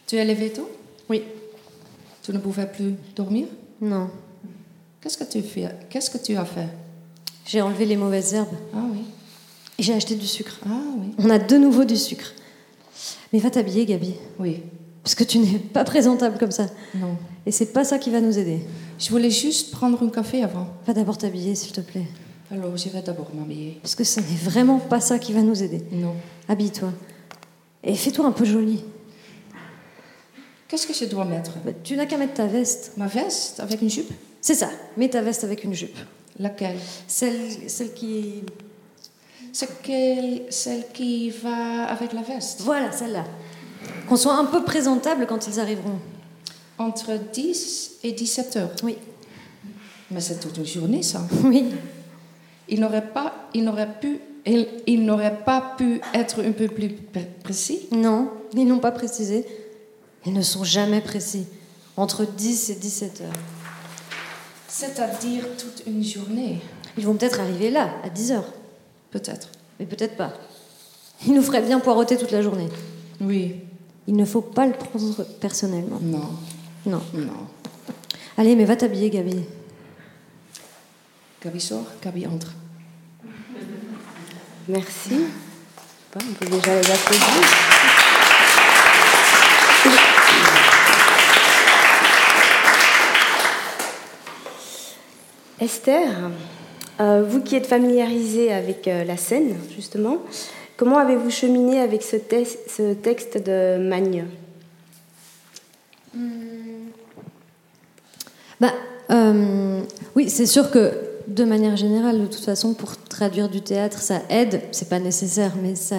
[0.08, 0.70] Tu es levé tôt?
[1.10, 1.24] Oui.
[2.22, 3.48] Tu ne pouvais plus dormir?
[3.82, 4.10] Non,
[5.02, 5.68] Qu'est-ce que tu fais?
[5.90, 6.68] Qu'est-ce que tu as fait?
[7.46, 9.00] J'ai enlevé les mauvaises herbes Ah oui.
[9.78, 10.60] et j'ai acheté du sucre.
[10.66, 11.14] Ah oui.
[11.18, 12.32] On a de nouveau du sucre.
[13.34, 14.62] Mais va t'habiller, Gabi, Oui.
[15.04, 16.68] parce que tu n'es pas présentable comme ça.
[16.96, 17.18] Non.
[17.46, 18.60] Et c'est pas ça qui va nous aider.
[19.00, 20.68] Je voulais juste prendre un café avant.
[20.88, 22.06] Va d'abord t'habiller, s'il te plaît.
[22.52, 23.80] Alors, je vais d'abord m'habiller.
[23.82, 25.82] Parce que ce n'est vraiment pas ça qui va nous aider.
[25.92, 26.14] Non.
[26.48, 26.94] Habille-toi.
[27.84, 28.84] Et fais-toi un peu jolie.
[30.68, 31.52] Qu'est-ce que je dois mettre?
[31.66, 32.94] Bah, tu n'as qu'à mettre ta veste.
[32.98, 34.12] Ma veste avec une jupe?
[34.42, 34.70] C'est ça.
[34.98, 35.98] Mets ta veste avec une jupe.
[36.40, 36.78] Laquelle?
[37.08, 37.36] Celle,
[37.68, 38.44] celle qui.
[39.56, 39.70] C'est
[40.50, 42.62] celle qui va avec la veste?
[42.62, 43.24] Voilà, celle-là.
[44.10, 46.00] Qu'on soit un peu présentable quand ils arriveront.
[46.80, 48.72] Entre 10 et 17 heures.
[48.84, 48.98] Oui.
[50.10, 51.22] Mais c'est toute une journée, ça.
[51.44, 51.66] Oui.
[52.68, 56.90] Il n'aurait pas, il n'aurait pu, il, il n'aurait pas pu être un peu plus
[56.90, 57.88] pré- précis?
[57.92, 59.46] Non, ils n'ont pas précisé.
[60.26, 61.46] Ils ne sont jamais précis.
[61.98, 63.34] Entre 10 et 17 heures.
[64.68, 66.60] C'est-à-dire toute une journée,
[66.98, 68.52] Ils vont peut-être arriver là, à 10 heures.
[69.14, 69.48] Peut-être.
[69.80, 70.34] Mais peut-être pas.
[71.26, 72.68] Ils nous feraient bien poireauter toute la journée.
[73.22, 73.62] Oui.
[74.08, 76.00] Il ne faut pas le prendre personnellement.
[76.02, 76.30] Non.
[76.86, 77.02] Non.
[77.14, 77.48] Non.
[78.38, 79.46] Allez, mais va t'habiller, Gabi.
[81.44, 82.52] Gabi sort, Gabi entre.
[84.68, 85.28] Merci.
[86.14, 87.28] Bon, on peut déjà les applaudir.
[95.60, 96.32] Esther,
[97.00, 100.18] euh, vous qui êtes familiarisée avec euh, la scène, justement,
[100.78, 102.18] comment avez-vous cheminé avec ce,
[102.94, 104.26] texte de Magne?
[108.60, 108.74] Bah,
[109.10, 109.82] euh,
[110.16, 110.94] oui, c'est sûr que
[111.28, 114.62] de manière générale, de toute façon, pour traduire du théâtre, ça aide.
[114.72, 115.96] C'est pas nécessaire, mais ça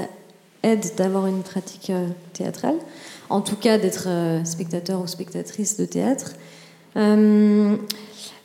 [0.62, 1.90] aide d'avoir une pratique
[2.32, 2.76] théâtrale.
[3.30, 4.06] En tout cas, d'être
[4.44, 6.34] spectateur ou spectatrice de théâtre.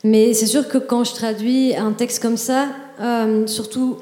[0.04, 2.70] Mais c'est sûr que quand je traduis un texte comme ça,
[3.02, 3.98] euh, surtout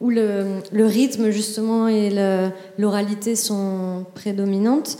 [0.00, 2.10] où le, rythme justement et
[2.78, 4.96] l'oralité sont prédominantes,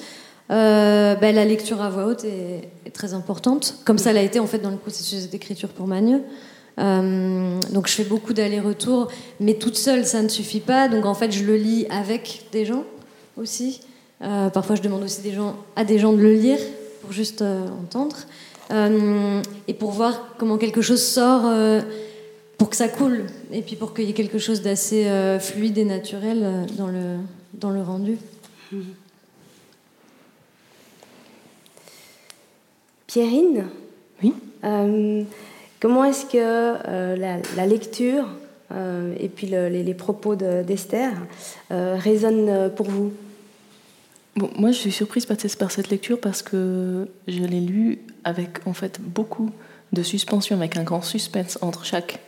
[0.50, 4.46] euh, ben, la lecture à voix haute est, très importante, comme ça l'a été en
[4.46, 6.20] fait dans le processus d'écriture pour Magneux.
[6.76, 9.08] Donc je fais beaucoup d'allers-retours,
[9.40, 10.88] mais toute seule ça ne suffit pas.
[10.88, 12.84] Donc en fait je le lis avec des gens
[13.38, 13.80] aussi.
[14.20, 16.58] Euh, parfois je demande aussi des gens, à des gens de le lire
[17.00, 18.16] pour juste entendre
[18.70, 21.80] Euh, et pour voir comment quelque chose sort, euh,
[22.58, 25.76] pour que ça coule et puis pour qu'il y ait quelque chose d'assez euh, fluide
[25.78, 27.16] et naturel euh, dans le,
[27.54, 28.16] dans le rendu.
[33.06, 33.66] Pierrine
[34.22, 34.32] Oui.
[34.64, 35.22] Euh,
[35.80, 38.26] comment est-ce que euh, la, la lecture
[38.72, 41.10] euh, et puis le- les, les propos de- d'Esther
[41.72, 43.12] euh, résonnent pour vous?
[44.36, 47.98] Bon, moi, je suis surprise par cette, par cette lecture parce que je l'ai lu
[48.24, 49.50] avec en fait beaucoup
[49.92, 52.18] de suspension, avec un grand suspense entre chaque.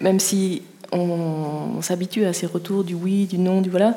[0.00, 0.62] Même si
[0.92, 3.96] on, s'habitue à ces retours du oui, du non, du voilà,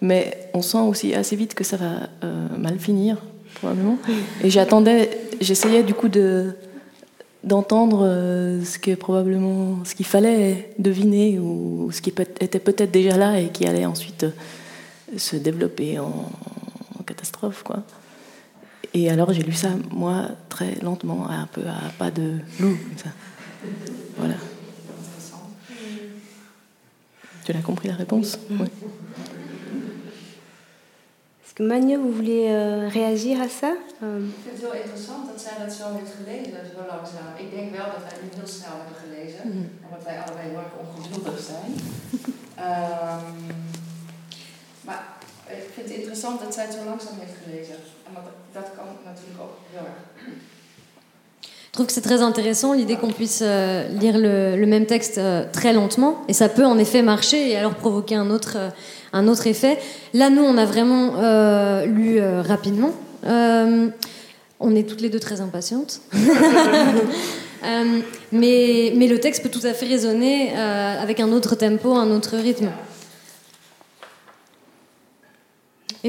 [0.00, 3.18] mais on sent aussi assez vite que ça va euh, mal finir,
[3.54, 3.98] probablement.
[4.42, 6.54] Et j'attendais, j'essayais du coup de
[7.44, 13.16] d'entendre euh, ce que probablement ce qu'il fallait deviner ou ce qui était peut-être déjà
[13.16, 14.30] là et qui allait ensuite euh,
[15.16, 16.30] se développer en,
[16.98, 17.84] en catastrophe quoi.
[18.94, 22.76] Et alors j'ai lu ça, moi, très lentement, un peu à pas de loup.
[22.96, 23.10] Ça.
[24.16, 24.34] Voilà.
[27.44, 28.38] Tu l'as compris la réponse?
[28.50, 28.66] Oui.
[31.44, 33.72] Est-ce que Magne, vous voulez euh, réagir à ça?
[34.02, 34.20] Euh...
[34.28, 37.30] Ik vind het heel interessant dat zij dat zo heeft gelezen, zo langzaam.
[37.36, 39.70] Ik denk wel dat wij nu heel snel hebben gelezen, mm.
[39.84, 41.70] omdat wij allebei heel erg ongeduldig zijn.
[42.68, 43.26] um,
[44.86, 45.17] maar
[45.50, 46.66] ik vind het interessant dat zij.
[51.60, 55.44] Je trouve que c'est très intéressant l'idée qu'on puisse euh, lire le, même texte euh,
[55.52, 58.70] très lentement, et ça peut en effet marcher et alors provoquer un autre, euh,
[59.12, 59.78] un autre effet.
[60.12, 61.12] Là, nous, on a vraiment
[61.84, 62.90] lu rapidement.
[64.60, 66.00] On est toutes les deux très impatientes.
[68.32, 72.36] mais, mais le texte peut tout à fait résonner avec un autre tempo, un autre
[72.36, 72.70] rythme.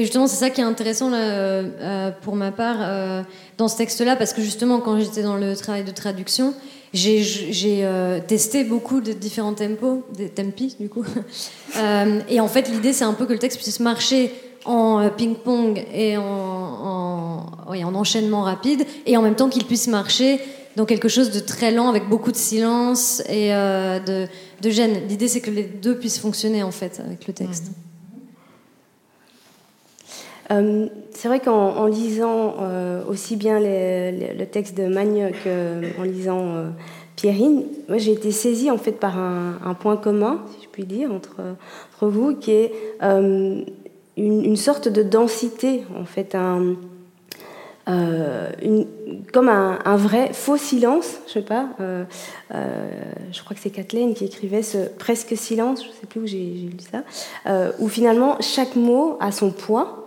[0.00, 3.22] Et justement, c'est ça qui est intéressant là, euh, pour ma part euh,
[3.58, 6.54] dans ce texte-là, parce que justement, quand j'étais dans le travail de traduction,
[6.94, 11.04] j'ai euh, testé beaucoup de différents tempos, des tempi du coup.
[11.76, 14.32] Euh, et en fait, l'idée, c'est un peu que le texte puisse marcher
[14.64, 19.86] en euh, ping-pong et en, oui, en, enchaînement rapide, et en même temps qu'il puisse
[19.86, 20.40] marcher
[20.74, 24.26] dans quelque chose de très lent, avec beaucoup de silence et de,
[24.60, 25.06] de gêne.
[25.08, 27.70] L'idée, c'est que les deux puissent fonctionner en fait avec le texte.
[30.50, 36.68] Euh, c'est vrai qu'en lisant euh, aussi bien le texte de Magne qu'en lisant euh,
[37.16, 41.12] Pierrine, moi j'ai été saisie en fait par un, point commun, si je puis dire,
[41.12, 41.40] entre,
[42.00, 42.72] vous, qui est
[44.16, 46.76] une, sorte de densité, en fait, un,
[49.32, 51.68] comme un, vrai faux silence, je sais pas.
[52.50, 56.38] je crois que c'est Kathleen qui écrivait ce presque silence, je sais plus où j'ai
[56.38, 57.04] lu ça,
[57.80, 59.99] où finalement chaque mot a son poids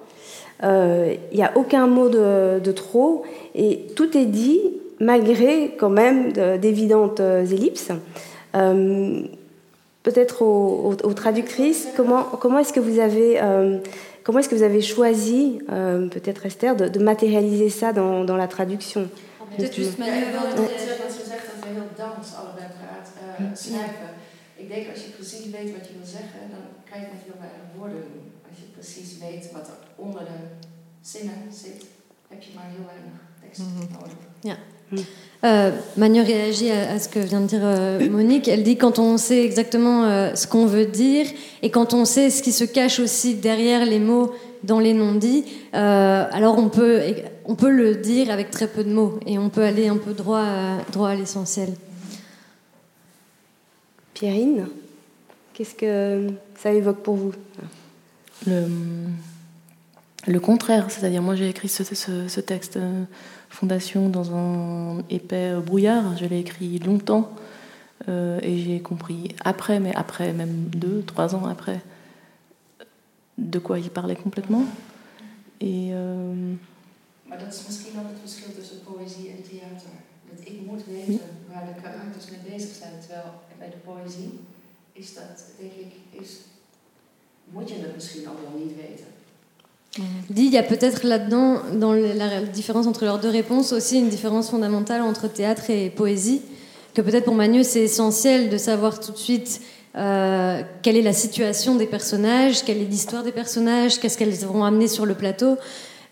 [0.64, 3.24] il euh, n'y a aucun mot de, trop
[3.54, 4.62] et tout est dit
[5.00, 7.92] malgré quand même d'évidentes euh, ellipses.
[8.56, 9.24] Euh,
[10.04, 13.42] peut-être aux, traductrices, comment, comment est-ce que vous avez
[14.24, 19.08] comment est-ce que vous avez choisi, peut-être Esther, de, matérialiser ça dans, dans la traduction?
[19.58, 19.98] Peut-être juste
[28.84, 30.68] precies weet wat er onder de
[31.02, 31.86] zinnen zit,
[32.28, 33.94] heb je maar heel weinig tekst mhm.
[33.94, 34.18] nodig.
[34.42, 34.58] Ja.
[35.44, 38.48] Euh, Manu réagit à, ce que vient de dire euh, Monique.
[38.48, 41.26] Elle dit quand on sait exactement euh, ce qu'on veut dire
[41.62, 45.44] et quand on sait ce qui se cache aussi derrière les mots dans les non-dits,
[45.74, 47.02] alors on peut,
[47.44, 50.14] on peut le dire avec très peu de mots et on peut aller un peu
[50.14, 51.74] droit à, droit à l'essentiel.
[54.14, 54.68] Pierrine,
[55.54, 56.28] qu'est-ce que
[56.58, 57.34] ça évoque pour vous?
[58.48, 58.68] Le,
[60.28, 60.92] le contraire.
[60.92, 63.04] C'est-à-dire, moi, j'ai écrit ce, ce, texte euh,
[63.50, 66.18] Fondation dans un épais brouillard.
[66.18, 67.32] Je l'ai écrit longtemps
[68.08, 71.80] euh, et j'ai compris après, mais après, même deux, trois ans après,
[73.38, 74.66] de quoi il parlait complètement.
[75.62, 75.92] Et.
[75.94, 76.56] Euh,
[77.24, 79.94] maar dat is misschien ook het verschil tussen poëzie en theater.
[80.30, 81.20] Dat ik moet weten
[81.52, 82.94] waar de karakters mee bezig zijn.
[83.00, 84.40] Terwijl bij de poëzie
[84.92, 86.30] is dat, denk ik, is
[87.46, 89.06] moet je het misschien wel niet weten?
[90.36, 94.50] Il y a peut-être là-dedans, dans la différence entre leurs deux réponses, aussi une différence
[94.50, 96.42] fondamentale entre théâtre et poésie.
[96.94, 99.62] Que peut-être pour Magneux, c'est essentiel de savoir tout de suite
[99.96, 104.64] euh, quelle est la situation des personnages, quelle est l'histoire des personnages, qu'est-ce qu'elles vont
[104.64, 105.58] amener sur le plateau,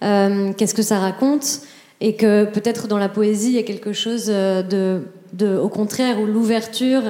[0.03, 1.61] euh, qu'est-ce que ça raconte.
[1.99, 5.69] Et que peut-être dans la poésie, il y a quelque chose euh, de, de au
[5.69, 7.03] contraire, où l'ouverture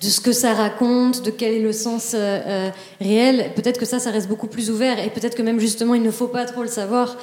[0.00, 3.50] de ce que ça raconte, de quel est le sens euh, euh, réel.
[3.56, 6.10] Peut-être que ça, ça reste beaucoup plus ouvert et peut-être que même justement, il ne
[6.10, 7.16] faut pas trop le savoir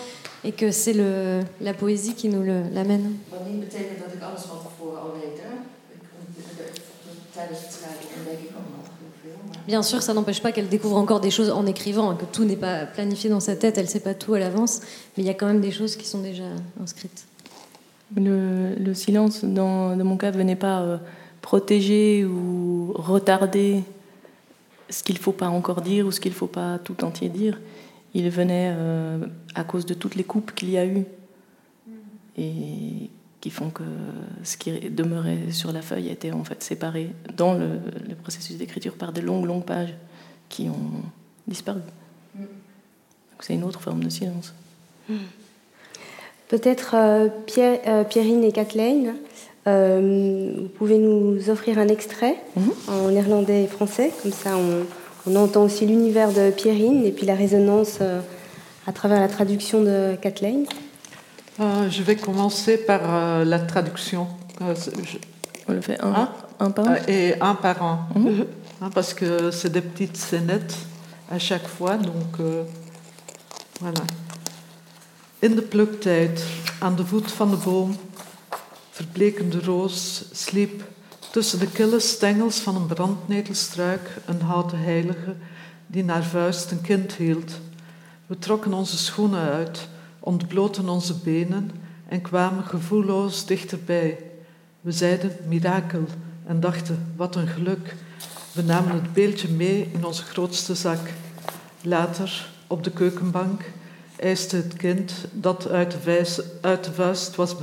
[0.43, 3.13] et que c'est le, la poésie qui nous l'amène.
[9.67, 12.43] Bien sûr, ça n'empêche pas qu'elle découvre encore des choses en écrivant, hein, que tout
[12.43, 14.81] n'est pas planifié dans sa tête, elle ne sait pas tout à l'avance,
[15.17, 16.43] mais il y a quand même des choses qui sont déjà
[16.81, 17.25] inscrites.
[18.15, 20.81] Le, le silence, dans, dans, mon cas, ne venait pas...
[20.81, 20.97] Euh,
[21.45, 23.83] protéger ou retarder
[24.89, 27.29] ce qu'il ne faut pas encore dire ou ce qu'il ne faut pas tout entier
[27.29, 27.59] dire.
[28.15, 31.05] Il venait euh, à cause de toutes les coupes qu'il y a eu
[32.35, 33.83] et qui font que
[34.43, 37.79] ce qui demeurait sur la feuille était en fait séparé dans le,
[38.23, 39.93] processus d'écriture par de longues, longues pages
[40.49, 41.03] qui ont
[41.47, 41.81] disparu.
[43.41, 44.55] C'est une autre forme de silence.
[46.47, 49.13] Peut-être euh, Pierre, euh, Pierrine et Kathleen,
[49.67, 52.71] euh, vous pouvez nous offrir un extrait mhm.
[52.87, 57.33] en néerlandais et français, comme ça on, entend aussi l'univers de Pierrine et puis la
[57.33, 58.21] résonance euh,
[58.85, 60.65] à travers la traduction de Kathleen.
[61.59, 64.27] Euh, je vais commencer par euh, la traduction.
[64.61, 65.17] Euh, je...
[65.67, 66.29] On le fait un, hein?
[66.59, 66.95] un par un?
[67.07, 68.07] Et un par un.
[68.15, 68.45] Mhm.
[68.81, 70.75] Hein, parce que c'est des petites scénettes
[71.31, 71.97] à chaque fois.
[71.97, 72.37] Donc
[73.79, 74.01] voilà.
[75.43, 76.39] In de pluktijd,
[76.79, 77.95] aan de voet van de boom,
[78.95, 80.83] verblekende roos, sliep
[81.31, 85.35] tussen de kille stengels van een brandnetelstruik een houten heilige
[85.87, 87.51] die naar vuist een kind hield.
[88.27, 89.87] We trokken onze schoenen uit
[90.19, 91.71] ontbloten onze benen
[92.07, 94.17] en kwamen gevoelloos dichterbij.
[94.81, 96.03] We zeiden mirakel
[96.45, 97.95] en dachten wat een geluk.
[98.51, 101.09] We namen het beeldje mee in onze grootste zak.
[101.81, 103.61] Later, op de keukenbank,
[104.17, 107.55] eiste kind de, de was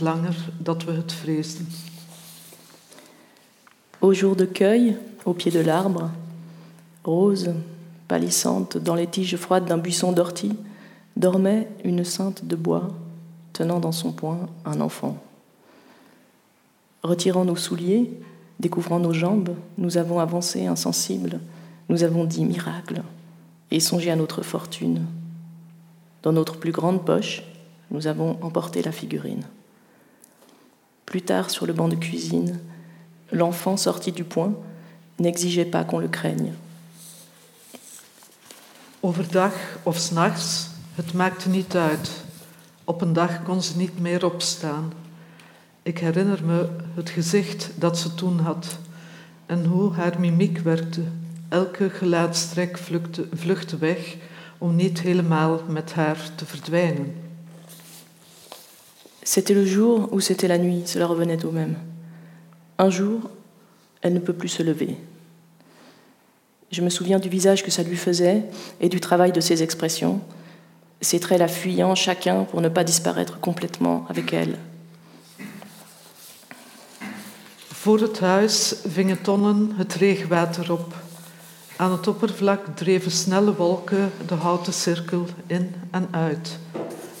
[0.00, 1.14] langer we het.
[3.98, 6.10] Au jour de cueil, au pied de l'arbre,
[7.04, 7.54] rose,
[8.06, 10.56] pâlissante dans les tiges froides d'un buisson d'ortie,
[11.16, 12.88] dormait une sainte de bois,
[13.52, 15.16] tenant dans son poing un enfant.
[17.02, 18.10] Retirant nos souliers,
[18.60, 21.40] découvrant nos jambes, nous avons avancé insensibles,
[21.88, 23.02] nous avons dit miracle
[23.70, 25.06] et songé à notre fortune.
[26.26, 27.44] Dans notre plus grande poche,
[27.92, 29.44] nous avons emporté la figurine.
[31.04, 32.58] Plus tard, sur le banc de cuisine,
[33.30, 34.52] l'enfant sorti du poing
[35.20, 36.52] n'exigeait pas qu'on le craigne.
[39.04, 39.52] Overdag
[39.84, 42.10] of s'nachts, Het maakte niet uit.
[42.84, 44.92] Op een dag kon ze niet meer opstaan.
[45.82, 48.78] Ik herinner me het gezicht dat ze toen had
[49.46, 51.02] en hoe haar mimiek werkte.
[51.48, 54.16] Elke gelaatstrek vluchtte, vluchtte weg
[54.58, 57.14] om niet helemaal met haar te verdwijnen.
[59.22, 61.76] C'était le jour ou c'était la nuit, cela revenait au même.
[62.78, 63.30] Un jour,
[64.00, 64.96] elle ne peut plus se lever.
[66.70, 68.44] Je me souviens du visage que ça lui faisait
[68.80, 70.20] et du travail de ses expressions,
[71.00, 74.58] ses traits la fuyant chacun pour ne pas disparaître complètement avec elle.
[77.86, 81.05] Voor het huis vingen tonnen het regenwater op.
[81.76, 86.58] Aan het oppervlak dreven snelle wolken de houten cirkel in en uit.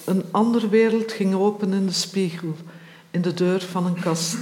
[0.04, 2.54] Een andere wereld ging open in de spiegel,
[3.10, 4.38] in de deur van een kast.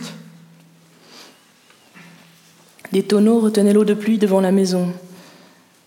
[2.90, 4.92] Des tonneaux retenaient l'eau de pluie devant la maison.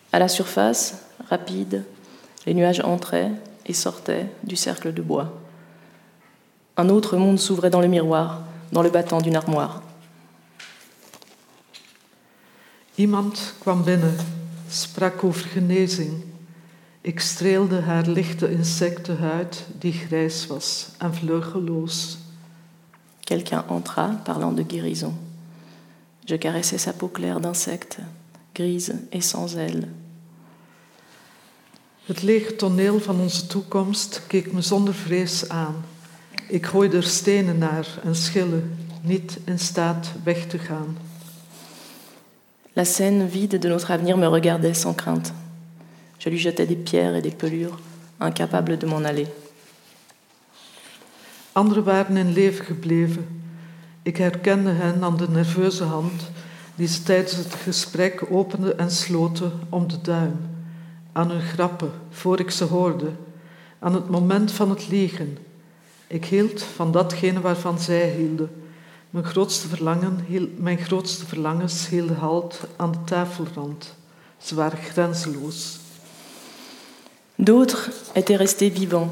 [0.09, 0.93] À la surface,
[1.29, 1.83] rapide,
[2.47, 3.31] Les nuages entraient
[3.65, 5.33] et sortaient du cercle de bois.
[6.77, 9.81] Un autre monde s'ouvrait dans le miroir, dans le battant d'une armoire.
[12.97, 14.15] Iemand kwam binnen,
[14.69, 16.23] sprak over genezing.
[17.01, 22.17] Ik streelde haar lichte insectenhuid die grijs was en vleugelloos.
[23.19, 25.13] Quelqu'un entra, parlant de guérison.
[26.19, 28.01] Je caressais sa peau claire d'insecte,
[28.53, 29.88] grise et sans ailes.
[32.03, 35.75] Het lege toneel van onze toekomst keek me zonder vrees aan.
[36.47, 41.06] Ik gooide er stenen naar en schillen, niet in staat weg te gaan.
[42.77, 45.33] La scène vide de notre avenir me regardait sans crainte.
[46.19, 47.79] Je lui jetais des pierres et des pelures,
[48.19, 49.25] incapable de m'en aller.
[51.53, 53.41] Anderen waren in leven gebleven.
[54.03, 56.31] Ik herkende hen aan de nerveuze hand
[56.75, 60.37] die ze tijdens het gesprek openden en sloten om de duim
[61.11, 63.11] aan hun grappen voor ik ze hoorde,
[63.79, 65.37] aan het moment van het liegen.
[66.07, 68.66] Ik hield van datgene waarvan zij hielden.
[69.17, 69.30] Mijn
[70.77, 73.95] grootste, verlangens hielden halt aan de tafelrand.
[74.38, 75.80] Ze waren grenzeloos.
[77.36, 79.10] D'autres étaient restés vivants.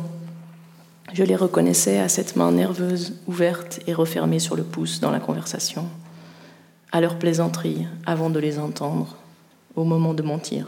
[1.12, 5.20] Je les reconnaissais à cette main nerveuse, ouverte et refermée sur le pouce dans la
[5.20, 5.88] conversation,
[6.92, 9.16] à leurs plaisanteries avant de les entendre,
[9.76, 10.68] au moment de mentir.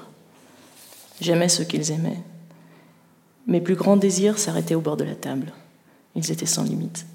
[1.22, 2.24] J'aimais ce qu'ils aimaient.
[3.46, 5.54] Mes plus grands désirs s'arrêtaient au bord de la table.
[6.16, 7.06] Ils étaient sans limite.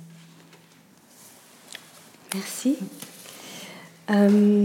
[2.35, 2.79] Merci.
[4.11, 4.65] Euh...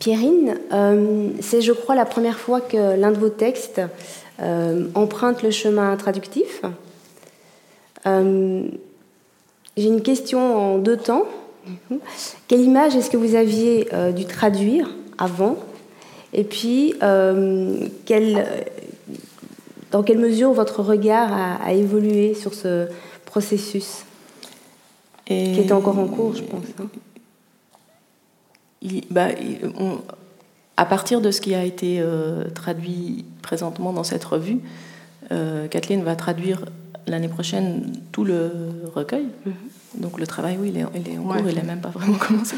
[0.00, 3.80] Pierrine, euh, c'est, je crois, la première fois que l'un de vos textes
[4.40, 6.62] euh, emprunte le chemin traductif.
[8.04, 11.24] J'ai une question en deux temps.
[12.48, 15.58] Quelle image est-ce que vous aviez dû traduire avant
[16.32, 17.88] Et puis, euh,
[19.90, 22.88] dans quelle mesure votre regard a, évolué sur ce
[23.24, 24.04] processus
[25.26, 26.88] qui est encore en cours, je pense hein?
[29.10, 29.28] Bah,
[30.76, 34.60] À partir de ce qui a été euh, traduit présentement dans cette revue,
[35.70, 36.64] Kathleen va traduire
[37.06, 38.50] l'année prochaine tout le
[38.94, 39.28] recueil.
[39.44, 39.52] Mhm.
[39.96, 42.18] Donc le travail, oui, il est, il est en cours, il n'a même pas vraiment
[42.18, 42.56] commencé.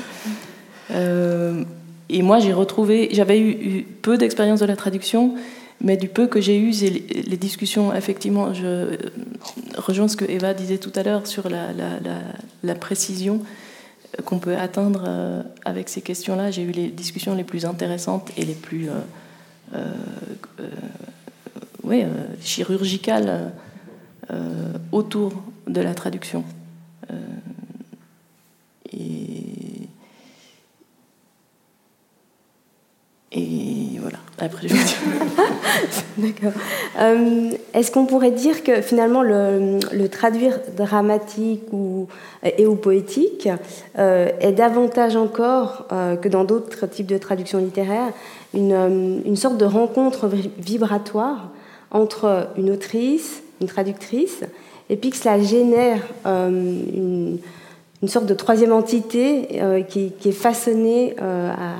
[0.92, 1.64] Euh,
[2.12, 5.34] et moi, j'ai retrouvé, j'avais eu, peu d'expérience de la traduction,
[5.80, 8.96] mais du peu que j'ai eu, les, les, discussions, effectivement, je
[9.76, 13.42] rejoins ce que Eva disait tout à l'heure sur la, précision
[14.24, 16.50] qu'on peut atteindre euh, avec ces questions-là.
[16.50, 19.84] J'ai eu les discussions les plus intéressantes et les plus euh,
[21.86, 22.08] euh,
[22.42, 23.52] chirurgicales
[24.92, 25.32] autour
[25.66, 26.44] de la traduction.
[28.92, 29.49] et
[33.32, 34.74] Et voilà, après je
[36.18, 36.52] D'accord.
[36.98, 42.08] Euh, est-ce qu'on pourrait dire que finalement le, traduire dramatique ou,
[42.42, 43.48] et ou poétique
[44.00, 48.12] euh, est davantage encore euh, que dans d'autres types de traductions littéraires
[48.52, 50.28] une, une, sorte de rencontre
[50.58, 51.50] vibratoire
[51.92, 54.42] entre une autrice, une traductrice,
[54.88, 57.38] et puis que cela génère une,
[58.02, 61.74] une, sorte de troisième entité qui, est façonnée à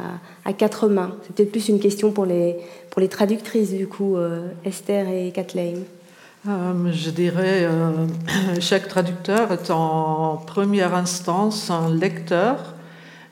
[0.50, 2.56] à quatre mains C'est peut-être plus une question pour les,
[2.90, 5.84] pour les traductrices, du coup, euh, Esther et Kathleen.
[6.48, 8.06] Euh, je dirais, euh,
[8.60, 12.74] chaque traducteur est en première instance un lecteur.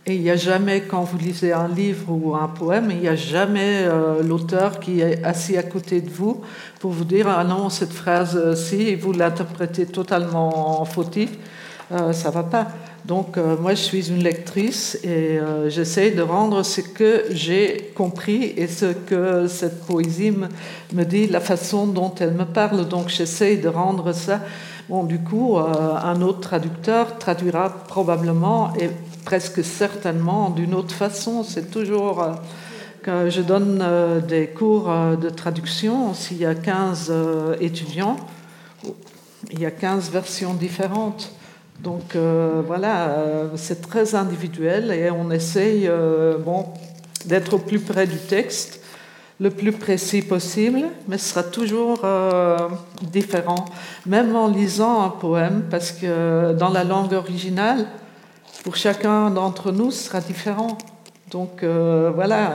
[0.07, 3.09] Et il n'y a jamais, quand vous lisez un livre ou un poème, il n'y
[3.09, 3.87] a jamais
[4.25, 6.41] l'auteur qui est assis à côté de vous
[6.81, 11.29] pour vous dire Ah non, cette phrase-ci, vous l'interprétez totalement fautif,
[11.91, 12.69] ça ne va pas.
[13.05, 17.93] Donc euh, moi, je suis une lectrice et euh, j'essaie de rendre ce que j'ai
[17.95, 20.33] compris et ce que cette poésie
[20.93, 22.87] me, dit, la façon dont elle me parle.
[22.89, 24.41] Donc j'essaie de rendre ça.
[24.89, 28.91] Bon, du coup, euh, un autre traducteur traduira probablement et
[29.25, 31.43] presque certainement d'une autre façon.
[31.45, 32.27] C'est toujours
[33.03, 33.85] que je donne
[34.27, 34.91] des cours
[35.21, 36.15] de traduction.
[36.15, 37.13] S'il y a 15
[37.61, 38.17] étudiants,
[39.51, 41.38] il y a 15 versions différentes.
[41.81, 46.67] Donc euh, voilà, euh, c'est très individuel et on essaye euh, bon,
[47.27, 48.81] d'être au plus près du texte,
[49.39, 52.05] le plus précis possible, mais ce sera toujours
[53.13, 53.67] différent,
[54.05, 57.87] même en lisant un poème, parce que dans la langue originale,
[58.65, 60.77] pour chacun d'entre nous, ce sera différent.
[61.31, 62.53] Donc voilà,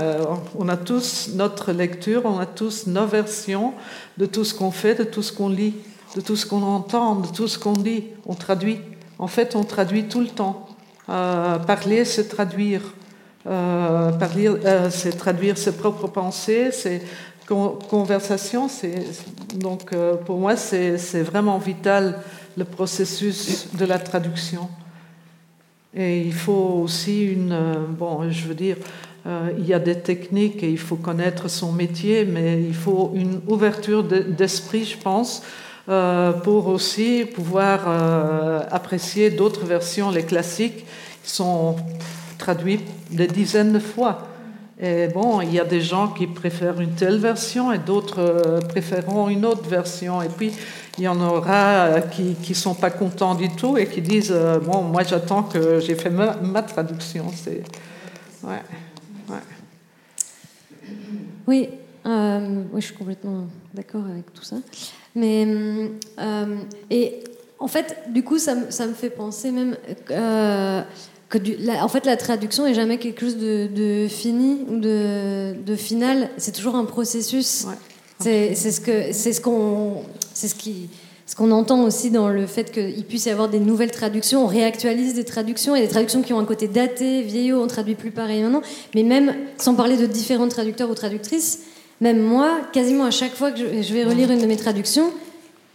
[0.60, 3.74] on a tous notre lecture, on a tous nos versions
[4.18, 5.76] de tout ce qu'on fait, de tout ce qu'on lit,
[6.18, 8.80] de tout ce qu'on entend, de tout ce qu'on dit, on traduit.
[9.24, 10.68] En fait, on traduit tout le temps.
[11.08, 12.82] Euh, parler, c'est traduire.
[13.48, 17.02] Euh, euh, c'est traduire ses propres pensées, ses
[17.48, 18.68] conversations.
[19.56, 19.96] Donc,
[20.26, 22.20] pour moi, c'est vraiment vital
[22.58, 24.68] le processus de la traduction.
[25.96, 27.58] Et il faut aussi une.
[27.98, 28.76] Bon, je veux dire,
[29.58, 33.40] il y a des techniques et il faut connaître son métier, mais il faut une
[33.48, 35.44] ouverture d'esprit, je pense,
[35.86, 40.12] pour aussi pouvoir euh, apprécier d'autres versions.
[40.12, 40.86] Les classiques
[41.24, 41.76] sont
[42.38, 42.80] traduits
[43.12, 44.28] des dizaines de fois.
[44.80, 48.60] Et bon, il y a des gens qui préfèrent une telle version et d'autres euh,
[48.62, 50.22] préféreront une autre version.
[50.22, 50.54] Et puis,
[50.98, 54.84] il y en aura qui ne sont pas contents du tout et qui disent Bon,
[54.84, 57.26] moi j'attends que j'ai fait ma, traduction.
[61.48, 61.68] Oui,
[62.06, 64.58] oui, je suis complètement d'accord avec tout ça.
[65.16, 65.48] Mais,
[66.20, 66.46] euh,
[66.90, 67.20] et
[67.60, 69.78] en fait, du coup, ça, ça me fait penser même
[70.12, 70.82] euh,
[71.30, 75.76] que la, en fait, la traduction est jamais quelque chose de, fini ou de, de,
[75.76, 76.30] final.
[76.38, 77.66] C'est toujours un processus.
[78.20, 80.04] C'est ce que c'est ce qu'on
[80.34, 80.90] c'est ce qui
[81.26, 84.48] ce qu'on entend aussi dans le fait qu'il puisse y avoir des nouvelles traductions, on
[84.48, 88.12] réactualise des traductions, et des traductions qui ont un côté daté, vieillot, on traduit plus
[88.12, 88.62] pareil maintenant,
[88.94, 91.62] mais même sans parler de différents traducteurs ou traductrices,
[92.02, 95.12] même moi, quasiment à chaque fois que je vais relire une de mes traductions,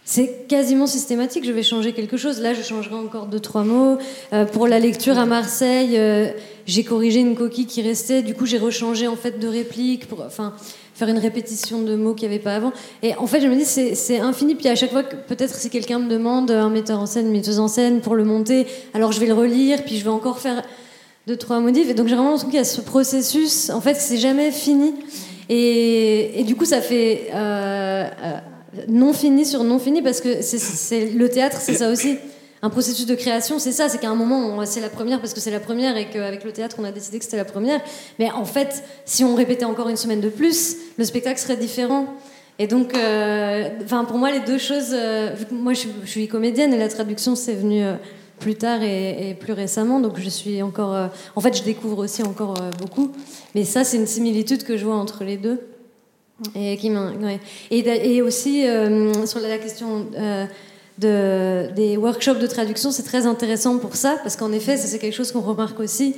[0.09, 1.45] c'est quasiment systématique.
[1.45, 2.41] Je vais changer quelque chose.
[2.41, 3.99] Là, je changerai encore deux, trois mots.
[4.33, 6.31] Euh, pour la lecture à Marseille, euh,
[6.65, 8.23] j'ai corrigé une coquille qui restait.
[8.23, 10.55] Du coup, j'ai rechangé en fait de réplique pour, enfin,
[10.95, 12.73] faire une répétition de mots qu'il n'y avait pas avant.
[13.03, 14.55] Et en fait, je me dis, c'est infini.
[14.55, 17.59] Puis à chaque fois, peut-être si quelqu'un me demande un metteur en scène, une metteuse
[17.59, 18.65] en scène pour le monter,
[18.95, 20.63] alors je vais le relire, puis je vais encore faire
[21.27, 21.87] deux, trois modifs.
[21.87, 23.69] Et donc, j'ai vraiment l'impression qu'il y a ce processus.
[23.69, 24.95] En fait, c'est jamais fini.
[25.49, 28.33] Et, du coup, ça fait euh, euh,
[28.87, 32.17] non fini sur non fini parce que c'est le théâtre, c'est ça aussi.
[32.61, 35.39] Un processus de création, c'est ça, c'est qu'à un moment, c'est la première parce que
[35.39, 37.79] c'est la première et qu'avec le théâtre, on a décidé que c'était la première.
[38.19, 42.05] Mais en fait, si on répétait encore une semaine de plus, le spectacle serait différent.
[42.59, 43.69] Et donc, euh,
[44.07, 44.93] pour moi, les deux choses.
[45.51, 47.81] moi, je, suis comédienne et la traduction, c'est venu
[48.39, 49.99] plus tard et, plus récemment.
[49.99, 50.95] Donc je suis encore.
[50.95, 53.11] Euh, en fait, je découvre aussi encore euh, beaucoup.
[53.55, 55.59] Mais ça, c'est une similitude que je vois entre les deux.
[56.55, 56.89] Et, qui
[57.69, 60.07] et, et, aussi, euh, sur la question
[60.97, 65.13] de, des workshops de traduction, c'est très intéressant pour ça, parce qu'en effet, c'est quelque
[65.13, 66.15] chose qu'on remarque aussi.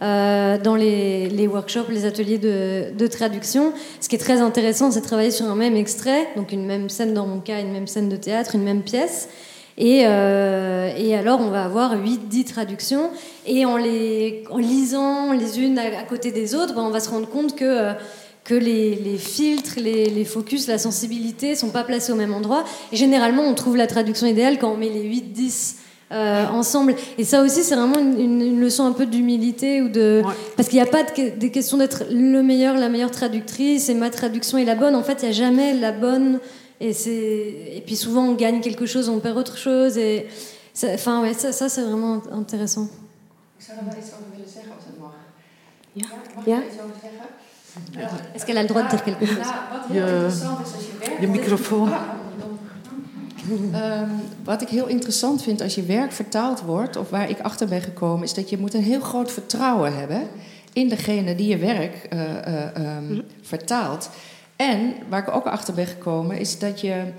[0.00, 3.72] dans les, workshops, les ateliers de, traduction.
[4.00, 6.88] Ce qui est très intéressant, c'est de travailler sur un même extrait, donc une même
[6.88, 9.28] scène dans mon cas, une même scène de théâtre, une même pièce.
[9.76, 13.10] Et, euh, alors, on va avoir 8-10 traductions.
[13.46, 17.10] Et en, les, en lisant les unes à, côté des autres, ben, on va se
[17.10, 17.92] rendre compte que, euh,
[18.44, 22.64] que les, filtres, les, les, focus, la sensibilité sont pas placés au même endroit.
[22.92, 25.76] Et généralement, on trouve la traduction idéale quand on met les 8-10
[26.12, 26.94] euh, ensemble.
[27.18, 30.22] Et ça aussi, c'est vraiment une, leçon un peu d'humilité ou de
[30.56, 33.94] parce qu'il n'y a pas de, des questions d'être le meilleur, la meilleure traductrice et
[33.94, 34.94] ma traduction est la bonne.
[34.94, 36.38] En fait, il n'y a jamais la bonne.
[36.80, 37.10] Et c'est
[37.76, 39.96] et puis souvent on gagne quelque chose, on perd autre chose.
[39.96, 40.26] Et
[40.84, 42.88] enfin ouais, ça, ça c'est vraiment intéressant.
[48.34, 49.46] Est-ce qu'elle a le droit de dire quelque chose
[51.20, 51.90] Le microphone.
[53.50, 57.68] Um, wat ik heel interessant vind als je werk vertaald wordt, of waar ik achter
[57.68, 60.28] ben gekomen, is dat je moet een heel groot vertrouwen hebben
[60.72, 64.10] in degene die je werk uh, uh, um, vertaalt.
[64.56, 67.12] En waar ik ook achter ben gekomen, is dat, je,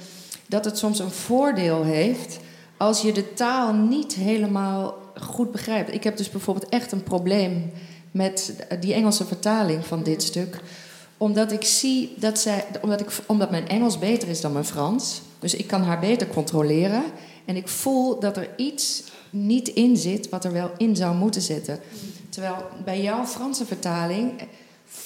[0.48, 2.40] dat het soms een voordeel heeft
[2.78, 5.94] als je de taal niet helemaal goed begrijpt.
[5.94, 7.72] Ik heb dus bijvoorbeeld echt een probleem
[8.12, 10.62] met die Engelse vertaling van dit stuk
[11.18, 15.22] omdat ik zie dat zij, omdat, ik, omdat mijn Engels beter is dan mijn Frans.
[15.40, 17.04] Dus ik kan haar beter controleren.
[17.46, 21.42] En ik voel dat er iets niet in zit wat er wel in zou moeten
[21.42, 21.80] zitten.
[22.30, 22.56] Terwijl
[22.86, 24.32] bij jouw Franse vertaling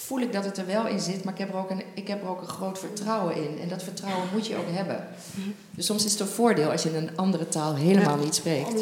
[0.09, 2.07] voel ik dat het er wel in zit, maar ik heb er ook een, ik
[2.07, 3.59] heb er ook een groot vertrouwen in.
[3.61, 5.07] En dat vertrouwen moet je ook hebben.
[5.75, 8.73] Dus soms is het een voordeel als je een andere taal helemaal niet spreekt.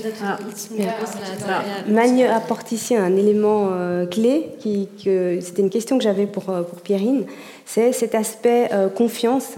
[1.88, 6.50] Magne apporte ici un élément euh, clé, qui, que, c'était une question que j'avais pour,
[6.50, 7.26] euh, pour Pierrine,
[7.66, 9.58] c'est cet aspect euh, confiance.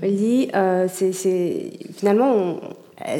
[0.00, 2.60] Elle dit, euh, c'est, finalement,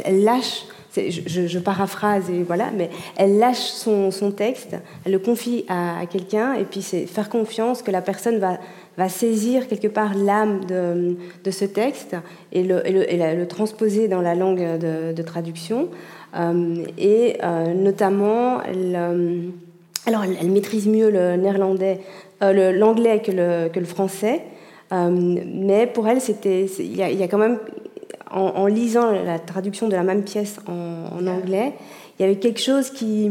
[0.04, 0.64] elle lâche
[0.96, 6.64] je, paraphrase et voilà, mais elle lâche son, texte, elle le confie à, quelqu'un et
[6.64, 8.58] puis c'est faire confiance que la personne va,
[9.08, 12.16] saisir quelque part l'âme de, ce texte
[12.52, 15.88] et le, transposer dans la langue de, traduction.
[16.36, 19.40] Euh, et euh, notamment, elle, euh,
[20.06, 22.00] alors elle, maîtrise mieux le néerlandais,
[22.40, 24.42] l'anglais que le, français.
[24.90, 27.58] mais pour elle, il y, a quand même
[28.30, 31.74] en, lisant la traduction de la même pièce en, anglais,
[32.18, 33.30] il y avait quelque chose qui,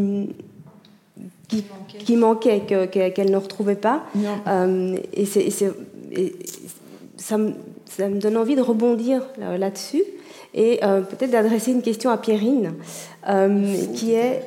[1.47, 4.03] qui, manquait, qu'elle ne retrouvait pas.
[4.47, 5.25] Euh, et,
[7.17, 7.51] ça, me,
[7.85, 10.03] ça, me, donne envie de rebondir là-dessus
[10.53, 12.73] et euh, peut-être d'adresser une question à Pierrine,
[13.29, 14.43] euh, qui est...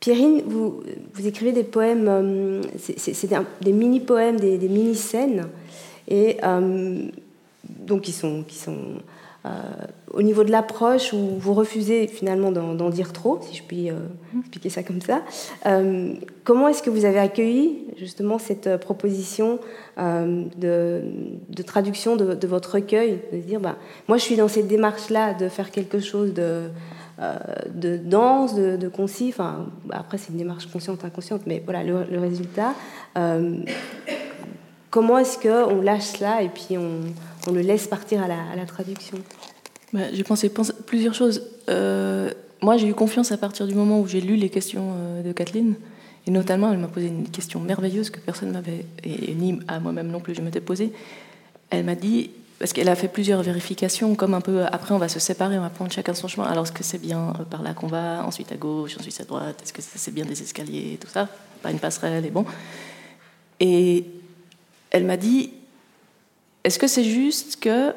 [0.00, 0.80] Pierrine, vous,
[1.12, 3.28] vous, écrivez des poèmes, c'est
[3.60, 5.48] des, mini-poèmes, des, des mini-scènes,
[6.06, 6.36] et
[7.88, 9.00] donc qui sont, qui sont
[9.46, 9.50] euh,
[10.12, 13.94] au niveau de l'approche où vous refusez finalement d'en dire trop, si je puis euh,
[14.40, 15.22] expliquer ça comme ça.
[15.66, 19.60] Euh, comment est-ce que vous avez accueilli justement cette proposition
[19.96, 21.02] de,
[21.48, 23.76] de, traduction de, votre recueil, de dire bah,
[24.08, 26.64] moi je suis dans cette démarche-là de faire quelque chose de
[27.74, 29.30] de danse, de, concis.
[29.30, 32.74] Enfin, après, c'est une démarche consciente, inconsciente, mais voilà le, le résultat.
[34.90, 37.00] comment est-ce qu'on lâche cela et puis on,
[37.46, 39.18] on le laisse partir à la, traduction
[39.92, 40.50] bah, J'ai pensé,
[40.86, 41.42] plusieurs choses.
[41.68, 42.30] Euh,
[42.60, 45.32] moi, j'ai eu confiance à partir du moment où j'ai lu les questions euh, de
[45.32, 45.74] Kathleen.
[46.26, 50.08] Et notamment, elle m'a posé une question merveilleuse que personne m'avait, et ni à moi-même
[50.08, 50.92] non plus, je m'étais posée.
[51.70, 55.08] Elle m'a dit, parce qu'elle a fait plusieurs vérifications, comme un peu après on va
[55.08, 56.46] se séparer, on va prendre chacun son chemin.
[56.46, 59.24] Alors est-ce que c'est bien euh, par là qu'on va, ensuite à gauche, ensuite à
[59.24, 61.28] droite, est-ce que c'est bien des escaliers, tout ça,
[61.62, 62.44] pas une passerelle, et bon.
[63.60, 64.04] Et
[64.90, 65.52] elle m'a dit,
[66.68, 67.94] est-ce que c'est juste que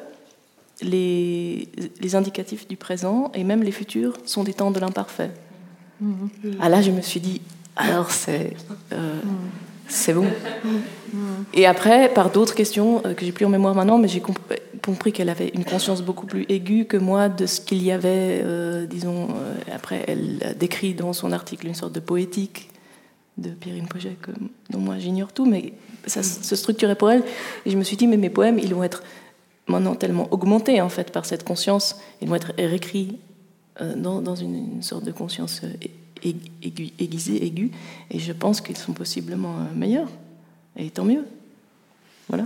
[0.80, 1.68] les,
[2.00, 5.30] les, indicatifs du présent et même les futurs sont des temps de l'imparfait
[6.02, 6.54] mm-hmm.
[6.58, 7.42] Ah là, je me suis dit,
[7.76, 8.56] alors c'est
[8.92, 9.20] euh,
[9.88, 10.24] c'est bon.
[10.24, 11.18] Mm-hmm.
[11.52, 14.22] Et après, par d'autres questions euh, que j'ai plus en mémoire maintenant, mais j'ai
[14.82, 18.40] compris qu'elle avait une conscience beaucoup plus aiguë que moi de ce qu'il y avait,
[18.42, 19.28] euh, disons,
[19.70, 22.70] après, elle décrit dans son article une sorte de poétique
[23.36, 24.16] de Pierrine Poget,
[24.70, 25.74] dont moi j'ignore tout, mais
[26.06, 27.22] ça se structurait pour elle.
[27.66, 29.02] Et je me suis dit, mais mes poèmes, ils vont être
[29.68, 33.18] maintenant tellement augmentés en fait par cette conscience, ils vont être réécrits
[33.80, 36.32] euh, dans, une, sorte de conscience euh,
[36.98, 37.70] aiguisée, aiguë,
[38.10, 40.08] et je pense qu'ils sont possiblement euh, meilleurs.
[40.76, 41.24] Et tant mieux.
[42.28, 42.44] Voilà.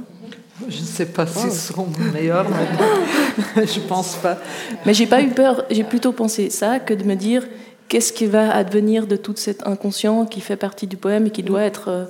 [0.69, 4.39] Je ne sais pas s'ils seront meilleurs, mais je pense pas.
[4.85, 7.47] Mais j'ai pas eu peur, j'ai plutôt pensé ça que de me dire
[7.89, 11.43] qu'est-ce qui va advenir de tout cet inconscient qui fait partie du poème et qui
[11.43, 12.05] doit être euh,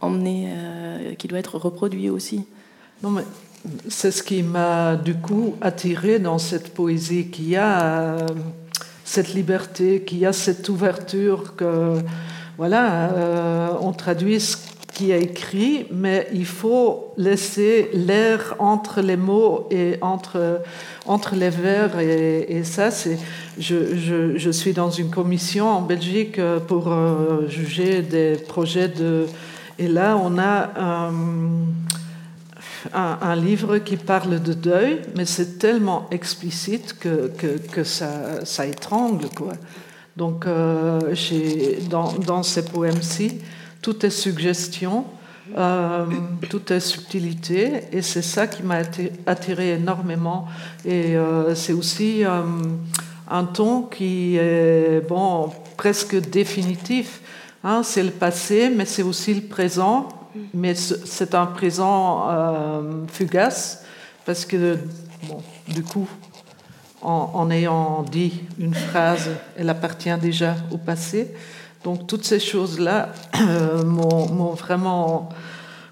[0.00, 2.44] emmené, euh, qui doit être reproduit aussi.
[3.02, 3.22] Non, mais
[3.88, 8.16] c'est ce qui m'a du coup attiré dans cette poésie qu'il y a.
[9.04, 11.94] cette liberté, qu'il y a cette ouverture, que
[12.58, 14.38] voilà, euh, on traduit
[14.98, 20.60] qui est écrit, mais il faut laisser l'air entre les mots et entre,
[21.06, 22.00] entre les vers.
[22.00, 23.16] Et, ça, c'est.
[23.60, 29.26] Je, je, je, suis dans une commission en Belgique pour euh, juger des projets de.
[29.78, 31.12] Et là, on a un,
[32.92, 38.66] un, livre qui parle de deuil, mais c'est tellement explicite que, que, que ça, ça,
[38.66, 39.52] étrangle, quoi.
[40.16, 41.14] Donc, euh,
[41.88, 43.38] dans, dans, ces poèmes-ci,
[43.88, 45.06] tout est suggestion,
[45.56, 46.04] euh,
[46.50, 48.82] tout est subtilité, et c'est ça qui m'a
[49.24, 50.46] attiré énormément.
[50.84, 52.42] Et euh, c'est aussi euh,
[53.30, 57.22] un ton qui est bon, presque définitif.
[57.64, 60.08] Hein, c'est le passé, mais c'est aussi le présent,
[60.52, 62.28] mais c'est un présent
[63.10, 63.86] fugace,
[64.26, 64.76] parce que,
[65.26, 66.06] bon, du coup,
[67.00, 71.32] en, en, ayant dit une phrase, elle appartient déjà au passé.
[71.88, 73.08] Donc toutes ces choses-là
[73.40, 75.30] euh, m'ont vraiment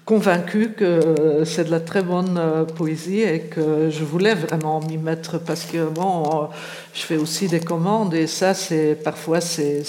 [0.05, 4.99] convaincu que c'est de la très bonne euh, poésie et que je voulais vraiment m'y
[4.99, 6.45] mettre parce que bon, euh,
[6.93, 9.83] je fais aussi des commandes et ça, c'est parfois c'est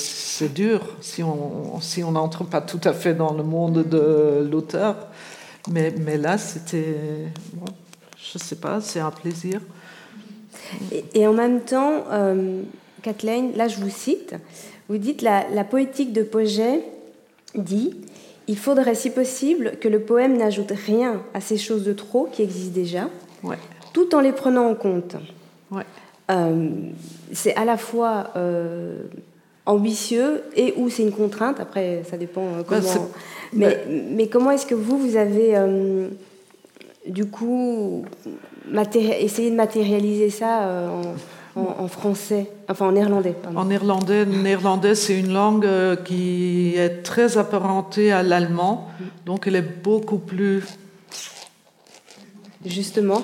[0.55, 4.97] dur si on si on n'entre pas tout à fait dans le monde de l'auteur.
[5.71, 6.97] Mais, là, c'était,
[7.53, 7.67] bon,
[8.17, 9.61] je sais pas, c'est un plaisir.
[11.15, 12.05] Et, en même temps,
[13.03, 14.35] Kathleen, là, je vous cite.
[14.89, 16.83] Vous dites la, la poétique de Poget
[17.55, 17.95] dit
[18.49, 22.43] il faudrait, si possible, que le poème n'ajoute rien à ces choses de trop qui
[22.43, 23.11] existent déjà,
[23.93, 25.17] tout en les prenant en compte.
[26.31, 26.69] Euh,
[27.33, 29.03] c'est à la fois euh,
[29.67, 31.61] ambitieux et ou c'est une contrainte.
[31.61, 33.09] Après, ça dépend euh, comment.
[33.53, 35.55] mais, mais, comment est-ce que vous, vous avez
[37.07, 38.05] du coup
[38.95, 41.03] essayé de matérialiser ça en
[41.61, 43.35] en, français, enfin en néerlandais.
[43.55, 48.89] En néerlandais, néerlandais c'est une langue euh, qui est très apparentée à l'allemand,
[49.27, 50.65] donc elle est beaucoup plus
[52.65, 53.23] justement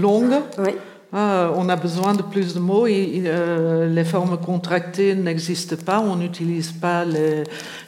[0.00, 0.34] longue.
[0.58, 0.72] Oui.
[1.12, 5.98] Ah, on a besoin de plus de mots euh, les formes contractées n'existent pas.
[5.98, 7.42] On n'utilise pas les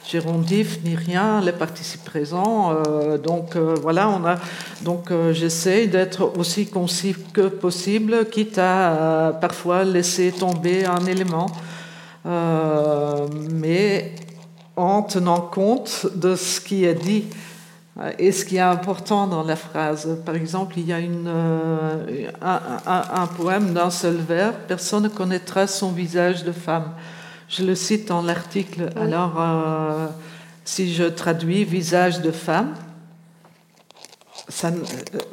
[0.05, 2.73] gérondifs ni rien, les participes présents.
[2.73, 4.35] Euh, donc euh, voilà, on a.
[4.81, 11.45] Donc j'essaie d'être aussi concis que possible, quitte à parfois laisser tomber un élément,
[13.53, 14.11] mais
[14.75, 17.23] en tenant compte de ce qui est dit.
[18.17, 22.31] Et ce qui est important dans la phrase, par exemple, il y a une, euh,
[22.41, 26.93] un, poème d'un seul vers, Personne ne connaîtra son visage de femme.
[27.47, 28.89] Je le cite dans l'article.
[28.95, 30.07] Alors, euh,
[30.65, 32.73] si je traduis visage de femme,
[34.49, 34.71] ça,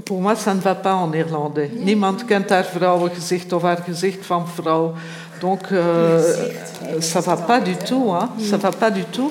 [0.04, 1.70] pour moi, ça ne va pas en néerlandais.
[1.74, 4.94] Niemand kent haar vrouwengezicht of haar gezicht van vrouw.
[5.40, 6.22] Donc, euh,
[7.00, 9.30] ça va pas du tout, hein, ça va pas du tout.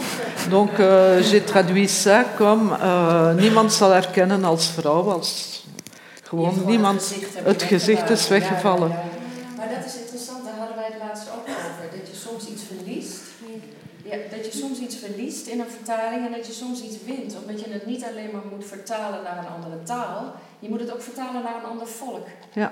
[0.49, 5.63] Donc, euh, j'ai traduit ça comme uh, niemand zal herkennen als vrouw, als
[6.23, 7.15] gewoon niemand.
[7.43, 8.89] Het gezicht is weggevallen.
[9.57, 11.85] Maar dat is interessant, daar hadden wij het laatst ook over.
[11.97, 13.19] Dat je soms iets verliest.
[14.03, 17.35] Ja, dat je soms iets verliest in een vertaling en dat je soms iets wint.
[17.41, 20.93] Omdat je het niet alleen maar moet vertalen naar een andere taal, je moet het
[20.93, 22.27] ook vertalen naar een ander volk.
[22.53, 22.71] Ja.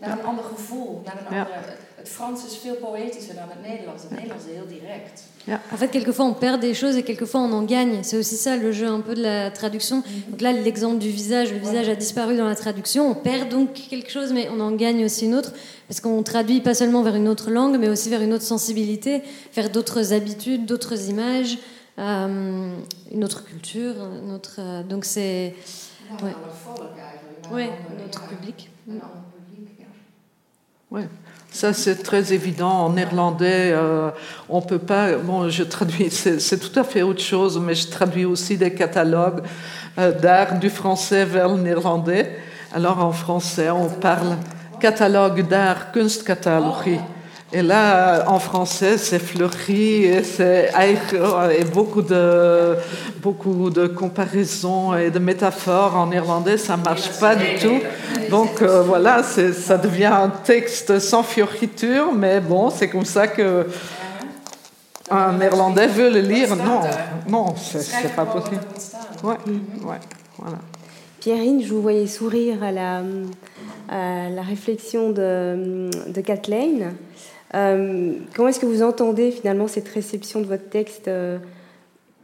[0.00, 1.76] Naar een ander gevoel, naar een andere.
[2.00, 4.02] Het Frans is veel poëtischer dan het Nederlands.
[4.02, 5.22] Het Nederlands est heel direct.
[5.72, 8.02] En fait, quelquefois on perd des choses et quelquefois on en gagne.
[8.02, 9.96] C'est aussi ça le jeu un peu de la traduction.
[9.96, 10.30] Mhm.
[10.30, 13.10] Donc là, l'exemple du visage, le visage a disparu dans la traduction.
[13.10, 15.52] On perd donc quelque chose, mais on en gagne aussi une autre.
[15.88, 19.22] Parce qu'on traduit pas seulement vers une autre langue, mais aussi vers une autre sensibilité,
[19.54, 21.58] vers d'autres habitudes, d'autres images,
[21.98, 22.72] euh,
[23.12, 23.94] une autre culture.
[24.24, 25.54] Une autre, euh, donc c'est.
[27.52, 27.70] Ouais.
[28.02, 28.70] notre public.
[30.90, 31.06] Ouais.
[31.52, 32.70] Ça, c'est très évident.
[32.70, 34.10] En néerlandais, euh,
[34.48, 35.16] on peut pas.
[35.16, 39.42] Bon, je traduis, c'est tout à fait autre chose, mais je traduis aussi des catalogues
[39.98, 42.38] euh, d'art du français vers le néerlandais.
[42.72, 44.36] Alors, en français, on parle
[44.80, 47.00] catalogue d'art, kunstcatalogie.
[47.52, 50.70] Et là, en français, c'est fleuri et c'est
[51.58, 52.76] et beaucoup de,
[53.20, 55.96] beaucoup de comparaisons et de métaphores.
[55.96, 57.80] En néerlandais, ça marche pas du tout.
[58.30, 63.66] Donc euh, voilà, ça devient un texte sans fioriture, mais bon, c'est comme ça que
[65.10, 66.54] un néerlandais veut le lire.
[66.54, 66.82] Non,
[67.28, 68.60] non, c'est pas possible.
[69.24, 69.34] Ouais,
[69.84, 69.98] ouais,
[70.38, 70.58] voilà.
[71.18, 73.02] Pierrine, je vous voyais sourire à la,
[73.88, 76.92] à la réflexion de, de Kathleen.
[77.54, 81.38] Euh, comment est-ce que vous entendez finalement cette réception de votre texte euh,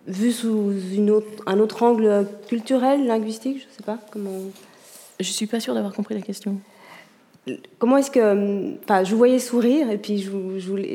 [0.06, 4.40] vu sous une autre, un autre angle culturel, linguistique Je ne sais pas comment.
[5.18, 6.58] Je suis pas sûre d'avoir compris la question.
[7.78, 10.28] comment est-ce que, enfin, je vous voyais sourire et puis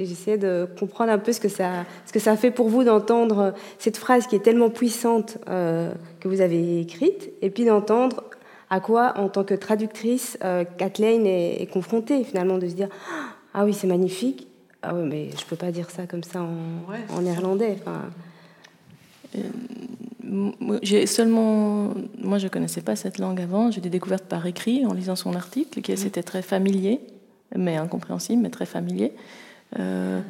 [0.06, 3.54] j'essayais de comprendre un peu ce que ça, ce que ça fait pour vous d'entendre
[3.80, 8.24] cette phrase qui est tellement puissante euh, que vous avez écrite et puis d'entendre
[8.72, 12.88] à quoi, en tant que traductrice, euh, Kathleen est, confrontée finalement, de se dire
[13.54, 14.48] ah oui c'est magnifique,
[14.82, 17.78] ah oui mais je peux pas dire ça comme ça en, en néerlandais.
[17.80, 18.10] Enfin,
[19.36, 19.42] euh,
[20.82, 24.94] j'ai seulement, moi je connaissais pas cette langue avant, j'ai des découvertes par écrit en
[24.94, 27.02] lisant son article, qui c'était très familier,
[27.56, 29.14] mais incompréhensible, mais très familier.
[29.80, 30.22] Euh,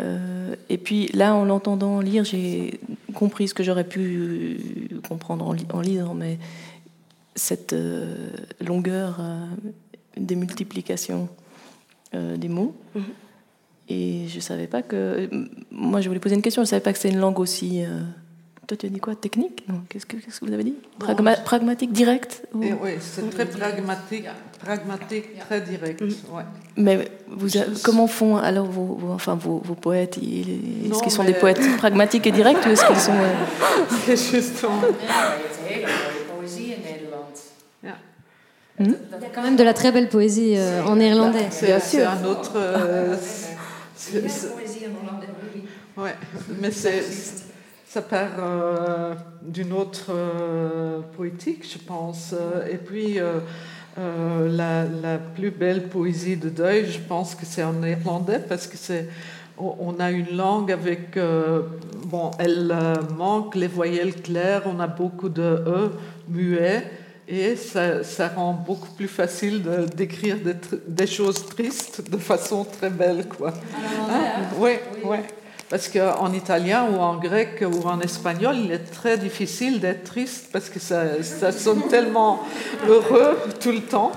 [0.00, 2.80] euh, et puis là, en l'entendant lire, j'ai
[3.14, 6.38] compris ce que j'aurais pu comprendre en, lisant, mais
[7.34, 7.74] cette
[8.60, 9.20] longueur
[10.16, 11.28] des multiplications
[12.12, 12.74] des mots.
[12.96, 13.00] Mm-hmm.
[13.88, 15.28] Et je savais pas que.
[15.70, 16.62] Moi, je voulais poser une question.
[16.62, 17.84] Je savais pas que c'est une langue aussi
[18.66, 19.66] toi, tu as dit quoi Technique?
[19.88, 20.74] Qu'est-ce que, vous avez dit?
[21.44, 24.26] Pragmatique, direct Oui, c'est très pragmatique,
[24.60, 26.00] pragmatique très direct.
[26.00, 26.10] Mm.
[26.76, 27.48] Mais vous
[27.82, 30.16] comment font alors vos, enfin, vos, poètes?
[30.18, 33.12] Est-ce qu'ils sont des poètes pragmatiques et directs ou est-ce qu'ils sont.
[33.12, 33.34] Euh...
[34.06, 34.80] C'est justement.
[38.78, 38.84] Hmm?
[38.84, 41.48] Il y a quand même de la très belle poésie euh, en néerlandais.
[41.50, 42.52] C'est un autre.
[42.56, 43.16] Euh,
[43.94, 45.64] c'est, poésie en néerlandais, oui.
[45.96, 46.14] Ouais,
[46.60, 47.02] mais c'est
[47.92, 52.34] ça part euh, d'une autre euh, poétique, je pense.
[52.70, 53.40] Et puis, euh,
[54.48, 58.78] la, la, plus belle poésie de deuil, je pense que c'est en néerlandais, parce que
[58.78, 59.10] c'est
[59.58, 61.18] on a une langue avec
[62.06, 62.74] bon elle
[63.16, 65.90] manque les voyelles claires on a beaucoup de e
[66.28, 66.90] muets
[67.40, 70.54] et ça, ça rend beaucoup plus facile de, d'écrire des,
[70.86, 73.54] des, choses tristes de façon très belle quoi
[74.10, 74.20] hein?
[74.58, 74.72] oui,
[75.04, 75.18] oui.
[75.70, 80.50] Parce qu'en italien ou en grec ou en espagnol, il est très difficile d'être triste
[80.52, 82.42] parce que ça, ça sonne tellement
[82.86, 84.12] heureux tout le temps.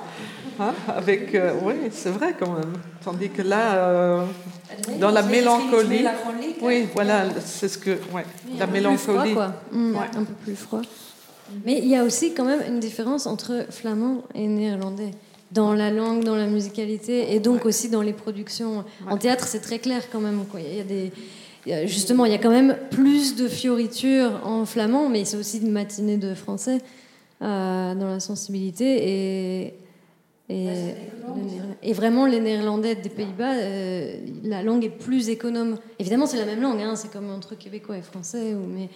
[0.59, 2.74] Hein, avec, euh, oui, c'est vrai quand même.
[3.03, 4.26] Tandis que là, euh,
[4.99, 6.05] dans la mélancolie,
[6.61, 8.26] oui, voilà, c'est ce que, ouais,
[8.57, 10.82] la mélancolie, froid, mm, un peu plus froid.
[11.66, 15.12] Mais il y a aussi quand même une différence entre flamand et néerlandais
[15.52, 18.84] dans la langue, dans la musicalité et donc aussi dans les productions.
[19.10, 20.46] En théâtre, c'est très clair quand même.
[20.50, 20.60] Quoi.
[20.60, 21.12] Il y a des
[21.86, 25.72] justement, il y a quand même plus de fioritures en flamand, mais c'est aussi une
[25.72, 26.80] matinée de français
[27.41, 29.66] euh, dans la sensibilité.
[29.68, 29.74] Et,
[31.82, 35.78] et, vraiment, les néerlandais des Pays-Bas, euh, la langue est plus économe.
[35.98, 38.89] Évidemment, c'est la même langue, hein, c'est comme entre québécois et français, ou, mais,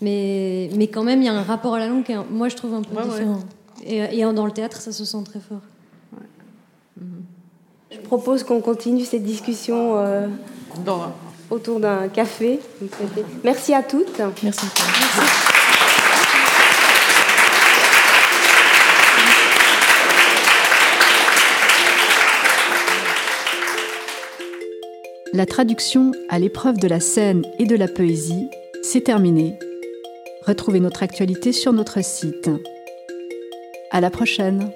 [0.00, 2.56] mais, mais quand même, il y a un rapport à la langue qui, moi, je
[2.56, 3.40] trouve un peu différent.
[3.84, 5.60] Et, dans le théâtre, ça se sent très fort.
[7.90, 9.96] Je propose qu'on continue cette discussion.
[9.96, 10.28] Euh,
[10.84, 11.12] dans
[11.50, 12.60] autour d'un café.
[13.44, 14.18] Merci à toutes.
[14.18, 14.40] Merci.
[14.44, 14.66] Merci.
[25.32, 28.48] La traduction à l'épreuve de la scène et de la poésie,
[28.82, 29.56] c'est terminé.
[30.46, 32.50] Retrouvez notre actualité sur notre site.
[33.90, 34.72] À la prochaine.